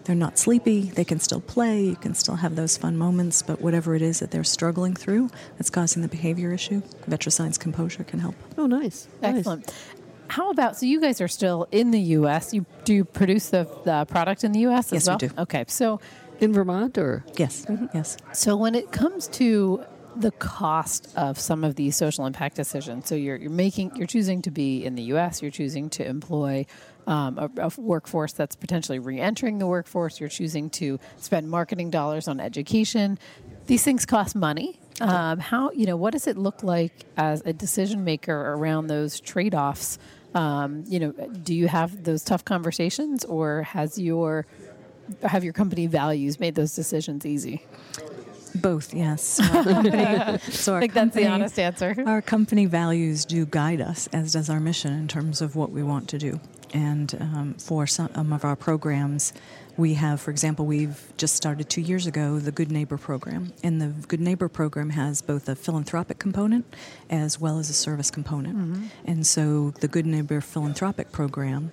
they're 0.05 0.15
not 0.15 0.37
sleepy. 0.37 0.81
They 0.81 1.03
can 1.03 1.19
still 1.19 1.41
play. 1.41 1.83
You 1.83 1.95
can 1.95 2.13
still 2.13 2.35
have 2.35 2.55
those 2.55 2.77
fun 2.77 2.95
moments. 2.95 3.41
But 3.41 3.59
whatever 3.61 3.95
it 3.95 4.03
is 4.03 4.19
that 4.19 4.29
they're 4.29 4.43
struggling 4.43 4.93
through 4.95 5.29
that's 5.57 5.71
causing 5.71 6.03
the 6.03 6.07
behavior 6.07 6.51
issue, 6.53 6.81
VetriScience 7.09 7.59
Composure 7.59 8.03
can 8.03 8.19
help. 8.19 8.35
Oh, 8.57 8.67
nice. 8.67 9.07
Nice. 9.23 9.47
Excellent. 10.25 10.31
How 10.31 10.49
about 10.51 10.77
so 10.77 10.85
you 10.85 11.01
guys 11.01 11.21
are 11.21 11.27
still 11.27 11.67
in 11.71 11.91
the 11.91 11.99
U.S. 11.99 12.53
You 12.53 12.65
do 12.83 12.93
you 12.93 13.05
produce 13.05 13.49
the, 13.49 13.67
the 13.83 14.05
product 14.05 14.43
in 14.43 14.51
the 14.51 14.59
U.S. 14.61 14.91
as 14.91 15.07
Yes, 15.07 15.21
we 15.21 15.27
do. 15.27 15.33
Okay, 15.37 15.65
so 15.67 15.99
In 16.39 16.53
Vermont, 16.53 16.97
or 16.97 17.25
Yes. 17.37 17.65
Yes. 17.93 18.17
So 18.33 18.55
when 18.55 18.75
it 18.75 18.91
comes 18.91 19.27
to 19.29 19.83
the 20.17 20.31
cost 20.31 21.09
of 21.17 21.37
some 21.37 21.65
of 21.65 21.75
these 21.75 21.95
social 21.95 22.25
impact 22.25 22.55
decisions, 22.55 23.07
so 23.07 23.15
you're 23.15 23.37
you're 23.37 23.49
making 23.51 23.95
you're 23.95 24.07
choosing 24.07 24.41
to 24.43 24.51
be 24.51 24.85
in 24.85 24.95
the 24.95 25.03
U.S., 25.03 25.41
you're 25.41 25.51
choosing 25.51 25.89
to 25.91 26.05
employ 26.05 26.65
um, 27.07 27.37
a, 27.37 27.49
a 27.67 27.71
workforce 27.77 28.33
that's 28.33 28.55
potentially 28.55 28.99
re-entering 28.99 29.59
the 29.59 29.67
workforce, 29.67 30.19
you're 30.19 30.29
choosing 30.29 30.69
to 30.71 30.99
spend 31.17 31.49
marketing 31.49 31.89
dollars 31.89 32.27
on 32.27 32.39
education. 32.39 33.19
These 33.67 33.83
things 33.83 34.05
cost 34.05 34.35
money. 34.35 34.79
Um, 35.01 35.39
how 35.39 35.71
you 35.71 35.85
know 35.85 35.97
what 35.97 36.13
does 36.13 36.27
it 36.27 36.37
look 36.37 36.63
like 36.63 36.93
as 37.17 37.41
a 37.45 37.53
decision 37.53 38.03
maker 38.03 38.53
around 38.53 38.87
those 38.87 39.19
trade-offs? 39.19 39.99
Um, 40.33 40.83
you 40.87 40.99
know, 40.99 41.11
do 41.11 41.53
you 41.53 41.67
have 41.67 42.03
those 42.03 42.23
tough 42.23 42.45
conversations, 42.45 43.25
or 43.25 43.63
has 43.63 43.97
your 43.97 44.45
have 45.23 45.43
your 45.43 45.53
company 45.53 45.87
values 45.87 46.39
made 46.39 46.55
those 46.55 46.75
decisions 46.75 47.25
easy? 47.25 47.65
Both, 48.55 48.93
yes. 48.93 49.21
So 49.21 49.43
our 49.53 49.63
company, 49.63 50.39
so 50.51 50.73
our 50.73 50.77
I 50.77 50.81
think 50.81 50.93
that's 50.93 51.15
the 51.15 51.27
honest 51.27 51.59
answer. 51.59 51.95
Our 52.05 52.21
company 52.21 52.65
values 52.65 53.25
do 53.25 53.45
guide 53.45 53.81
us, 53.81 54.07
as 54.13 54.33
does 54.33 54.49
our 54.49 54.59
mission 54.59 54.93
in 54.93 55.07
terms 55.07 55.41
of 55.41 55.55
what 55.55 55.71
we 55.71 55.83
want 55.83 56.09
to 56.09 56.17
do. 56.17 56.39
And 56.73 57.15
um, 57.19 57.53
for 57.57 57.87
some 57.87 58.33
of 58.33 58.43
our 58.43 58.55
programs, 58.55 59.33
we 59.77 59.93
have, 59.95 60.19
for 60.19 60.31
example, 60.31 60.65
we've 60.65 61.01
just 61.17 61.35
started 61.35 61.69
two 61.69 61.81
years 61.81 62.07
ago 62.07 62.39
the 62.39 62.51
Good 62.51 62.71
Neighbor 62.71 62.97
program. 62.97 63.53
And 63.63 63.81
the 63.81 63.87
Good 64.07 64.19
Neighbor 64.21 64.49
program 64.49 64.91
has 64.91 65.21
both 65.21 65.47
a 65.47 65.55
philanthropic 65.55 66.19
component 66.19 66.65
as 67.09 67.39
well 67.39 67.59
as 67.59 67.69
a 67.69 67.73
service 67.73 68.11
component. 68.11 68.89
And 69.05 69.25
so 69.25 69.71
the 69.79 69.87
Good 69.87 70.05
Neighbor 70.05 70.41
philanthropic 70.41 71.11
program 71.11 71.71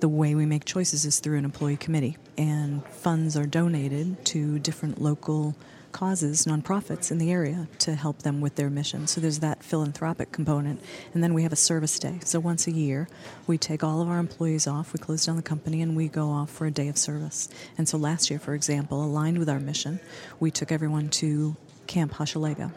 the 0.00 0.08
way 0.08 0.34
we 0.34 0.46
make 0.46 0.64
choices 0.64 1.04
is 1.04 1.20
through 1.20 1.38
an 1.38 1.44
employee 1.44 1.76
committee, 1.76 2.18
and 2.36 2.86
funds 2.88 3.36
are 3.36 3.46
donated 3.46 4.24
to 4.26 4.58
different 4.58 5.00
local 5.00 5.56
causes, 5.96 6.44
nonprofits 6.44 7.10
in 7.10 7.16
the 7.16 7.32
area 7.32 7.66
to 7.78 7.94
help 7.94 8.18
them 8.18 8.42
with 8.42 8.54
their 8.56 8.68
mission. 8.68 9.06
So 9.06 9.18
there's 9.18 9.38
that 9.38 9.62
philanthropic 9.62 10.30
component, 10.30 10.82
and 11.14 11.24
then 11.24 11.32
we 11.32 11.42
have 11.42 11.54
a 11.54 11.56
service 11.56 11.98
day. 11.98 12.20
So 12.22 12.38
once 12.38 12.66
a 12.66 12.70
year, 12.70 13.08
we 13.46 13.56
take 13.56 13.82
all 13.82 14.02
of 14.02 14.08
our 14.10 14.18
employees 14.18 14.66
off, 14.66 14.92
we 14.92 14.98
close 14.98 15.24
down 15.24 15.36
the 15.36 15.42
company, 15.42 15.80
and 15.80 15.96
we 15.96 16.08
go 16.08 16.28
off 16.28 16.50
for 16.50 16.66
a 16.66 16.70
day 16.70 16.88
of 16.88 16.98
service. 16.98 17.48
And 17.78 17.88
so 17.88 17.96
last 17.96 18.28
year, 18.28 18.38
for 18.38 18.52
example, 18.52 19.02
aligned 19.02 19.38
with 19.38 19.48
our 19.48 19.58
mission, 19.58 19.98
we 20.38 20.50
took 20.50 20.70
everyone 20.70 21.08
to 21.22 21.56
Camp 21.86 22.12
Hochelaga, 22.12 22.72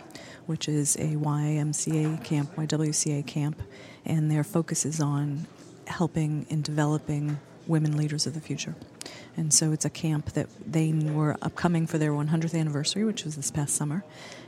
which 0.45 0.69
is 0.69 0.95
a 0.95 1.17
YMCA 1.17 2.23
camp, 2.23 2.55
YWCA 2.55 3.27
camp, 3.27 3.61
and 4.05 4.31
their 4.31 4.45
focus 4.45 4.85
is 4.85 5.01
on 5.01 5.45
helping 5.87 6.45
in 6.49 6.61
developing 6.61 7.37
women 7.67 7.97
leaders 7.97 8.25
of 8.25 8.33
the 8.33 8.39
future. 8.39 8.75
And 9.39 9.53
so 9.53 9.71
it's 9.71 9.85
a 9.85 9.89
camp 9.89 10.33
that 10.33 10.49
they 10.67 10.91
were 10.91 11.37
upcoming 11.41 11.87
for 11.87 11.97
their 11.97 12.11
100th 12.11 12.59
anniversary, 12.59 13.05
which 13.05 13.23
was 13.23 13.37
this 13.37 13.51
past 13.51 13.73
summer. 13.73 14.03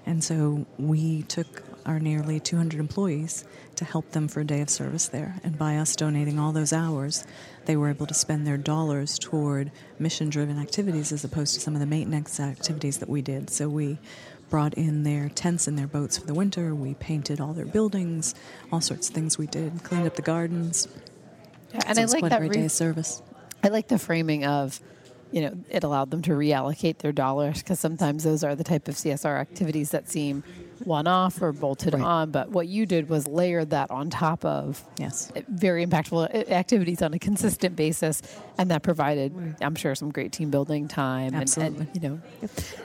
And 0.06 0.22
so 0.22 0.66
we 0.78 1.24
took 1.24 1.64
our 1.86 1.98
nearly 1.98 2.42
200 2.42 2.78
employees 2.78 3.46
to 3.76 3.86
help 3.86 4.12
them 4.12 4.28
for 4.28 4.42
a 4.42 4.44
day 4.44 4.60
of 4.60 4.70
service 4.70 5.08
there. 5.08 5.40
And 5.46 5.58
by 5.58 5.78
us 5.78 5.96
donating 5.96 6.40
all 6.40 6.52
those 6.52 6.74
hours, 6.74 7.26
they 7.66 7.78
were 7.78 7.90
able 7.90 8.06
to 8.06 8.14
spend 8.14 8.46
their 8.46 8.58
dollars 8.58 9.18
toward 9.18 9.72
mission 9.98 10.30
driven 10.30 10.60
activities 10.60 11.14
as 11.14 11.24
opposed 11.24 11.54
to 11.54 11.62
some 11.62 11.74
of 11.74 11.80
the 11.80 11.86
maintenance 11.86 12.38
activities 12.42 12.98
that 12.98 13.08
we 13.08 13.22
did. 13.22 13.50
So 13.50 13.70
we 13.70 13.98
brought 14.50 14.74
in 14.74 15.04
their 15.04 15.30
tents 15.30 15.68
and 15.68 15.80
their 15.80 15.88
boats 15.88 16.18
for 16.18 16.28
the 16.28 16.34
winter. 16.34 16.76
We 16.76 16.96
painted 16.96 17.40
all 17.40 17.54
their 17.54 17.66
buildings, 17.66 18.36
all 18.74 18.82
sorts 18.82 19.08
of 19.08 19.16
things 19.16 19.38
we 19.38 19.48
did, 19.48 19.84
cleaned 19.84 20.06
up 20.06 20.18
the 20.18 20.22
gardens. 20.22 20.90
and 21.74 21.96
So 21.96 22.02
I 22.02 22.06
like 22.06 22.24
that. 22.24 22.34
a 22.34 22.38
great 22.40 22.50
re- 22.50 22.58
day 22.58 22.66
of 22.66 22.72
service. 22.74 23.22
I 23.64 23.68
like 23.70 23.88
the 23.88 24.00
framing 24.00 24.46
of, 24.46 24.80
you 25.32 25.42
know, 25.42 25.58
it 25.70 25.84
allowed 25.84 26.12
them 26.12 26.22
to 26.24 26.32
reallocate 26.32 26.98
their 27.00 27.12
dollars 27.12 27.60
because 27.64 27.80
sometimes 27.80 28.24
those 28.24 28.44
are 28.44 28.56
the 28.56 28.64
type 28.64 28.88
of 28.88 28.96
CSR 28.96 29.40
activities 29.40 29.92
that 29.92 30.10
seem 30.10 30.44
one 30.84 31.06
off 31.06 31.40
or 31.44 31.52
bolted 31.52 31.94
Right. 31.94 32.02
on. 32.04 32.32
But 32.32 32.50
what 32.50 32.68
you 32.68 32.88
did 32.88 33.08
was 33.08 33.28
layer 33.28 33.64
that 33.66 33.92
on 33.92 34.10
top 34.10 34.44
of 34.44 34.84
Yes. 34.98 35.32
very 35.48 35.86
impactful 35.86 36.34
uh, 36.34 36.52
activities 36.52 37.04
on 37.04 37.14
a 37.14 37.20
consistent 37.20 37.76
basis, 37.76 38.22
and 38.58 38.72
that 38.72 38.82
provided, 38.82 39.56
I'm 39.62 39.76
sure, 39.76 39.94
some 39.94 40.10
great 40.12 40.32
team 40.32 40.50
building 40.50 40.88
time 40.88 41.28
and, 41.34 41.44
Absolutely. 41.44 41.88
and 41.94 42.04
you 42.04 42.10
know, 42.10 42.20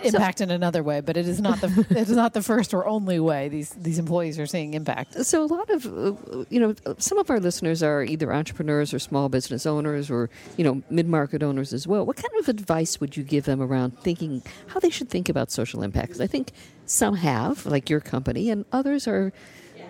impact 0.02 0.40
in 0.42 0.50
another 0.50 0.82
way. 0.82 1.00
But 1.00 1.16
it 1.16 1.26
is 1.26 1.40
not 1.40 1.61
the 1.62 1.87
it 1.90 2.09
is 2.09 2.16
not 2.16 2.35
the 2.35 2.42
first 2.42 2.74
or 2.74 2.87
only 2.87 3.18
way 3.18 3.48
these 3.48 3.70
these 3.70 3.98
employees 3.98 4.38
are 4.38 4.46
seeing 4.46 4.74
impact. 4.74 5.24
So 5.24 5.42
a 5.42 5.46
lot 5.46 5.70
of 5.70 5.87
uh, 5.87 6.44
you 6.50 6.61
know 6.61 6.74
some 6.98 7.18
of 7.18 7.30
our 7.30 7.40
listeners 7.40 7.82
are 7.82 8.02
either 8.02 8.32
entrepreneurs 8.32 8.92
or 8.92 8.98
small 8.98 9.28
business 9.30 9.64
owners 9.66 10.11
or 10.11 10.28
you 10.59 10.64
know 10.64 10.82
mid-market 10.90 11.42
owners 11.42 11.72
as 11.72 11.87
well. 11.87 12.04
What 12.04 12.16
kind 12.16 12.36
of 12.38 12.49
advice 12.49 13.01
would 13.01 13.16
you 13.16 13.22
give 13.22 13.44
them 13.44 13.61
around 13.61 13.99
thinking 14.01 14.42
how 14.68 14.81
they 14.81 14.90
should 14.90 15.09
think 15.09 15.29
about 15.29 15.51
social 15.51 15.83
impact? 15.83 16.12
'Cause 16.12 16.20
I 16.20 16.27
think 16.27 16.53
some 16.87 17.16
have, 17.16 17.66
like 17.66 17.90
your 17.90 18.01
company, 18.01 18.51
and 18.51 18.64
others 18.72 19.07
are 19.09 19.33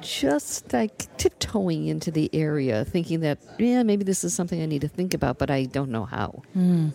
just 0.00 0.72
like 0.72 1.14
tiptoeing 1.16 1.86
into 1.86 2.10
the 2.10 2.28
area, 2.34 2.84
thinking 2.84 3.20
that 3.20 3.38
yeah 3.58 3.82
maybe 3.82 4.04
this 4.04 4.24
is 4.24 4.34
something 4.34 4.60
I 4.62 4.66
need 4.66 4.82
to 4.82 4.88
think 4.88 5.14
about, 5.14 5.38
but 5.38 5.50
I 5.50 5.64
don't 5.64 5.90
know 5.90 6.04
how. 6.04 6.42
Hmm. 6.52 6.88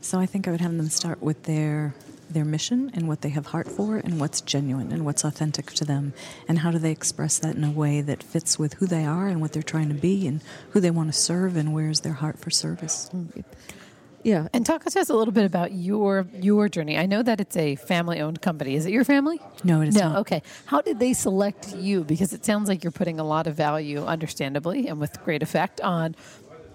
So 0.00 0.18
I 0.20 0.26
think 0.26 0.46
I 0.46 0.50
would 0.50 0.60
have 0.60 0.76
them 0.76 0.88
start 0.90 1.22
with 1.22 1.44
their 1.44 1.94
their 2.30 2.44
mission 2.44 2.90
and 2.94 3.06
what 3.06 3.20
they 3.20 3.28
have 3.28 3.46
heart 3.46 3.68
for 3.70 3.98
and 3.98 4.18
what's 4.18 4.40
genuine 4.40 4.90
and 4.92 5.04
what's 5.04 5.24
authentic 5.24 5.66
to 5.72 5.84
them 5.84 6.12
and 6.48 6.58
how 6.60 6.70
do 6.70 6.78
they 6.78 6.90
express 6.90 7.38
that 7.38 7.54
in 7.54 7.62
a 7.62 7.70
way 7.70 8.00
that 8.00 8.22
fits 8.22 8.58
with 8.58 8.74
who 8.74 8.86
they 8.86 9.04
are 9.04 9.28
and 9.28 9.40
what 9.40 9.52
they're 9.52 9.62
trying 9.62 9.88
to 9.88 9.94
be 9.94 10.26
and 10.26 10.40
who 10.70 10.80
they 10.80 10.90
want 10.90 11.12
to 11.12 11.18
serve 11.18 11.54
and 11.54 11.72
where's 11.74 12.00
their 12.00 12.14
heart 12.14 12.38
for 12.38 12.50
service. 12.50 13.10
Mm, 13.14 13.44
Yeah, 14.24 14.48
And 14.54 14.64
talk 14.64 14.82
to 14.84 15.00
us 15.00 15.10
a 15.10 15.14
little 15.14 15.32
bit 15.32 15.44
about 15.44 15.72
your 15.72 16.26
your 16.40 16.70
journey. 16.70 16.96
I 16.96 17.04
know 17.04 17.22
that 17.22 17.40
it's 17.40 17.56
a 17.58 17.76
family 17.76 18.20
owned 18.20 18.40
company. 18.40 18.74
Is 18.74 18.86
it 18.86 18.90
your 18.90 19.04
family? 19.04 19.38
No, 19.62 19.82
it 19.82 19.88
is 19.88 19.96
no. 19.96 20.08
not. 20.08 20.18
Okay. 20.20 20.42
How 20.64 20.80
did 20.80 20.98
they 20.98 21.12
select 21.12 21.76
you? 21.76 22.04
Because 22.04 22.32
it 22.32 22.42
sounds 22.44 22.68
like 22.68 22.82
you're 22.82 22.90
putting 22.90 23.20
a 23.20 23.24
lot 23.24 23.46
of 23.46 23.54
value, 23.54 24.02
understandably, 24.02 24.88
and 24.88 24.98
with 24.98 25.22
great 25.24 25.42
effect 25.42 25.82
on, 25.82 26.16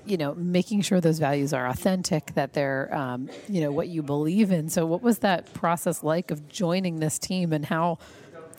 you 0.05 0.15
know, 0.15 0.35
making 0.35 0.81
sure 0.81 1.01
those 1.01 1.17
values 1.17 1.51
are 1.51 1.67
authentic, 1.67 2.35
that 2.35 2.53
they're, 2.53 2.93
um, 2.93 3.29
you 3.47 3.61
know, 3.61 3.71
what 3.71 3.87
you 3.87 4.03
believe 4.03 4.51
in. 4.51 4.69
So, 4.69 4.85
what 4.85 5.01
was 5.01 5.19
that 5.19 5.51
process 5.53 6.03
like 6.03 6.29
of 6.29 6.47
joining 6.49 6.99
this 6.99 7.17
team, 7.17 7.51
and 7.51 7.65
how 7.65 7.97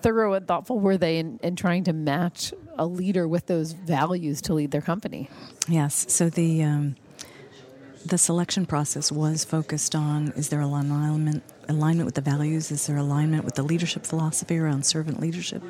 thorough 0.00 0.32
and 0.32 0.48
thoughtful 0.48 0.80
were 0.80 0.96
they 0.96 1.18
in, 1.18 1.38
in 1.42 1.54
trying 1.54 1.84
to 1.84 1.92
match 1.92 2.52
a 2.76 2.86
leader 2.86 3.28
with 3.28 3.46
those 3.46 3.72
values 3.72 4.40
to 4.42 4.54
lead 4.54 4.72
their 4.72 4.80
company? 4.80 5.28
Yes. 5.68 6.06
So 6.08 6.28
the 6.28 6.64
um, 6.64 6.96
the 8.04 8.18
selection 8.18 8.66
process 8.66 9.12
was 9.12 9.44
focused 9.44 9.94
on: 9.94 10.28
is 10.36 10.48
there 10.48 10.60
alignment 10.60 11.42
alignment 11.68 12.06
with 12.06 12.14
the 12.14 12.20
values? 12.20 12.70
Is 12.70 12.86
there 12.86 12.96
alignment 12.96 13.44
with 13.44 13.54
the 13.54 13.62
leadership 13.62 14.04
philosophy 14.04 14.58
around 14.58 14.84
servant 14.84 15.20
leadership? 15.20 15.62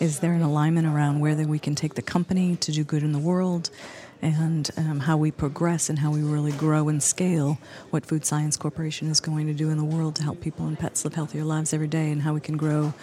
Is 0.00 0.20
there 0.20 0.32
an 0.32 0.42
alignment 0.42 0.86
around 0.86 1.20
where 1.20 1.34
we 1.34 1.58
can 1.58 1.74
take 1.74 1.94
the 1.94 2.02
company 2.02 2.56
to 2.56 2.72
do 2.72 2.84
good 2.84 3.02
in 3.02 3.12
the 3.12 3.18
world? 3.18 3.70
and 4.22 4.70
um, 4.78 5.00
how 5.00 5.18
we 5.18 5.30
progress 5.30 5.90
and 5.90 5.98
how 5.98 6.10
we 6.10 6.22
really 6.22 6.52
grow 6.52 6.88
and 6.88 7.02
scale 7.02 7.58
what 7.90 8.06
Food 8.06 8.24
Science 8.24 8.56
Corporation 8.56 9.10
is 9.10 9.20
going 9.20 9.46
to 9.48 9.52
do 9.52 9.68
in 9.68 9.76
the 9.76 9.84
world 9.84 10.16
to 10.16 10.22
help 10.22 10.40
people 10.40 10.66
and 10.66 10.78
pets 10.78 11.04
live 11.04 11.14
healthier 11.14 11.44
lives 11.44 11.74
every 11.74 11.88
day, 11.88 12.10
and 12.10 12.22
how 12.22 12.32
we 12.32 12.40
can 12.40 12.56
grow 12.56 12.94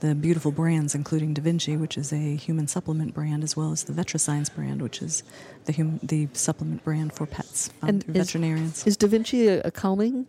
the 0.00 0.14
beautiful 0.14 0.52
brands, 0.52 0.94
including 0.94 1.32
Da 1.34 1.42
Vinci, 1.42 1.76
which 1.76 1.96
is 1.96 2.12
a 2.12 2.36
human 2.36 2.66
supplement 2.68 3.14
brand, 3.14 3.42
as 3.42 3.56
well 3.56 3.72
as 3.72 3.84
the 3.84 3.92
VetriScience 3.92 4.54
brand, 4.54 4.82
which 4.82 5.00
is 5.02 5.22
the 5.64 5.72
hum- 5.72 6.00
the 6.02 6.28
supplement 6.32 6.84
brand 6.84 7.12
for 7.14 7.26
pets 7.26 7.70
and 7.82 8.04
is, 8.08 8.14
veterinarians. 8.16 8.86
Is 8.86 8.96
Da 8.96 9.06
Vinci 9.08 9.48
a, 9.48 9.62
a 9.62 9.70
calming 9.70 10.28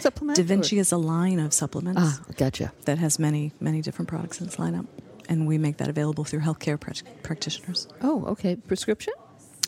supplement? 0.00 0.36
Da 0.36 0.42
Vinci 0.44 0.78
or? 0.78 0.80
is 0.80 0.92
a 0.92 0.96
line 0.98 1.38
of 1.38 1.52
supplements 1.54 2.00
Ah, 2.02 2.20
gotcha. 2.36 2.72
that 2.86 2.98
has 2.98 3.18
many 3.18 3.52
many 3.60 3.80
different 3.82 4.08
products 4.08 4.40
in 4.40 4.46
its 4.48 4.56
lineup, 4.56 4.86
and 5.28 5.46
we 5.46 5.58
make 5.58 5.76
that 5.76 5.88
available 5.88 6.24
through 6.24 6.40
healthcare 6.40 6.78
pr- 6.78 7.04
practitioners. 7.22 7.86
Oh, 8.02 8.24
okay. 8.26 8.56
Prescription? 8.56 9.14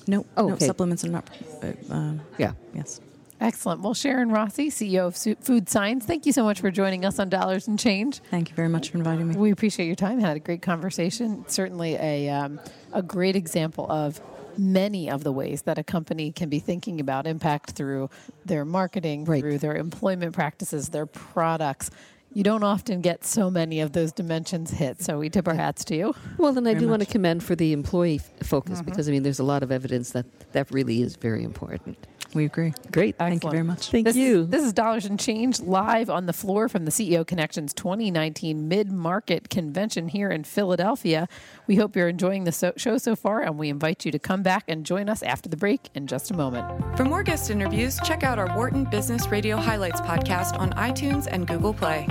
No, 0.08 0.26
Oh, 0.36 0.48
no 0.48 0.54
okay. 0.54 0.66
supplements 0.66 1.04
are 1.04 1.10
not. 1.10 1.30
Uh, 1.62 1.72
um, 1.90 2.20
Yeah. 2.38 2.52
yes. 2.74 3.00
Excellent. 3.40 3.80
Well, 3.80 3.94
Sharon 3.94 4.30
Rossi, 4.30 4.68
CEO 4.70 5.06
of 5.06 5.16
Food 5.42 5.68
Science, 5.70 6.04
thank 6.04 6.26
you 6.26 6.32
so 6.32 6.44
much 6.44 6.60
for 6.60 6.70
joining 6.70 7.06
us 7.06 7.18
on 7.18 7.30
Dollars 7.30 7.68
and 7.68 7.78
Change. 7.78 8.20
Thank 8.30 8.50
you 8.50 8.54
very 8.54 8.68
much 8.68 8.90
for 8.90 8.98
inviting 8.98 9.28
me. 9.28 9.36
We 9.36 9.50
appreciate 9.50 9.86
your 9.86 9.94
time. 9.96 10.20
Had 10.20 10.36
a 10.36 10.40
great 10.40 10.60
conversation. 10.60 11.44
Certainly 11.48 11.94
a 11.94 12.28
um, 12.28 12.60
a 12.92 13.02
great 13.02 13.36
example 13.36 13.90
of 13.90 14.20
many 14.58 15.10
of 15.10 15.24
the 15.24 15.32
ways 15.32 15.62
that 15.62 15.78
a 15.78 15.82
company 15.84 16.32
can 16.32 16.50
be 16.50 16.58
thinking 16.58 17.00
about 17.00 17.26
impact 17.26 17.70
through 17.70 18.10
their 18.44 18.64
marketing, 18.66 19.24
Right. 19.24 19.40
through 19.40 19.58
their 19.58 19.74
employment 19.76 20.34
practices, 20.34 20.90
their 20.90 21.06
products. 21.06 21.90
You 22.34 22.44
don't 22.44 22.62
often 22.62 23.00
get 23.00 23.24
so 23.24 23.50
many 23.50 23.80
of 23.80 23.92
those 23.92 24.12
dimensions 24.12 24.70
hit. 24.70 25.02
So 25.02 25.18
we 25.18 25.30
tip 25.30 25.48
our 25.48 25.54
hats 25.54 25.84
to 25.86 25.96
you. 25.96 26.14
Well, 26.36 26.52
then 26.52 26.66
I 26.66 26.74
Very 26.74 26.80
do 26.84 26.88
want 26.88 27.00
to 27.02 27.08
commend 27.10 27.42
for 27.42 27.56
the 27.56 27.72
employee 27.72 28.16
f- 28.40 28.46
focus 28.46 28.78
Mm-hmm. 28.80 28.84
because 28.90 29.08
I 29.08 29.12
mean, 29.12 29.22
there's 29.22 29.40
a 29.40 29.44
lot 29.44 29.62
of 29.62 29.72
evidence 29.72 30.10
that 30.10 30.26
that 30.52 30.70
really 30.70 31.00
is 31.02 31.16
very 31.16 31.42
important. 31.42 32.06
We 32.34 32.44
agree. 32.44 32.72
Great. 32.92 33.16
Thank 33.16 33.44
you 33.44 33.50
very 33.50 33.62
much. 33.64 33.90
Thank 33.90 34.06
this 34.06 34.16
you. 34.16 34.46
This 34.46 34.64
is 34.64 34.72
Dollars 34.72 35.04
and 35.04 35.18
Change 35.18 35.60
live 35.60 36.08
on 36.08 36.26
the 36.26 36.32
floor 36.32 36.68
from 36.68 36.84
the 36.84 36.90
CEO 36.90 37.26
Connections 37.26 37.74
2019 37.74 38.68
Mid 38.68 38.92
Market 38.92 39.50
Convention 39.50 40.08
here 40.08 40.30
in 40.30 40.44
Philadelphia. 40.44 41.28
We 41.66 41.76
hope 41.76 41.96
you're 41.96 42.08
enjoying 42.08 42.44
the 42.44 42.52
so- 42.52 42.72
show 42.76 42.98
so 42.98 43.16
far, 43.16 43.42
and 43.42 43.58
we 43.58 43.68
invite 43.68 44.04
you 44.04 44.12
to 44.12 44.18
come 44.18 44.42
back 44.42 44.64
and 44.68 44.86
join 44.86 45.08
us 45.08 45.22
after 45.22 45.48
the 45.48 45.56
break 45.56 45.88
in 45.94 46.06
just 46.06 46.30
a 46.30 46.34
moment. 46.34 46.96
For 46.96 47.04
more 47.04 47.22
guest 47.22 47.50
interviews, 47.50 47.98
check 48.04 48.22
out 48.22 48.38
our 48.38 48.54
Wharton 48.56 48.84
Business 48.84 49.28
Radio 49.28 49.56
Highlights 49.56 50.00
podcast 50.00 50.58
on 50.58 50.70
iTunes 50.72 51.26
and 51.30 51.46
Google 51.46 51.74
Play. 51.74 52.06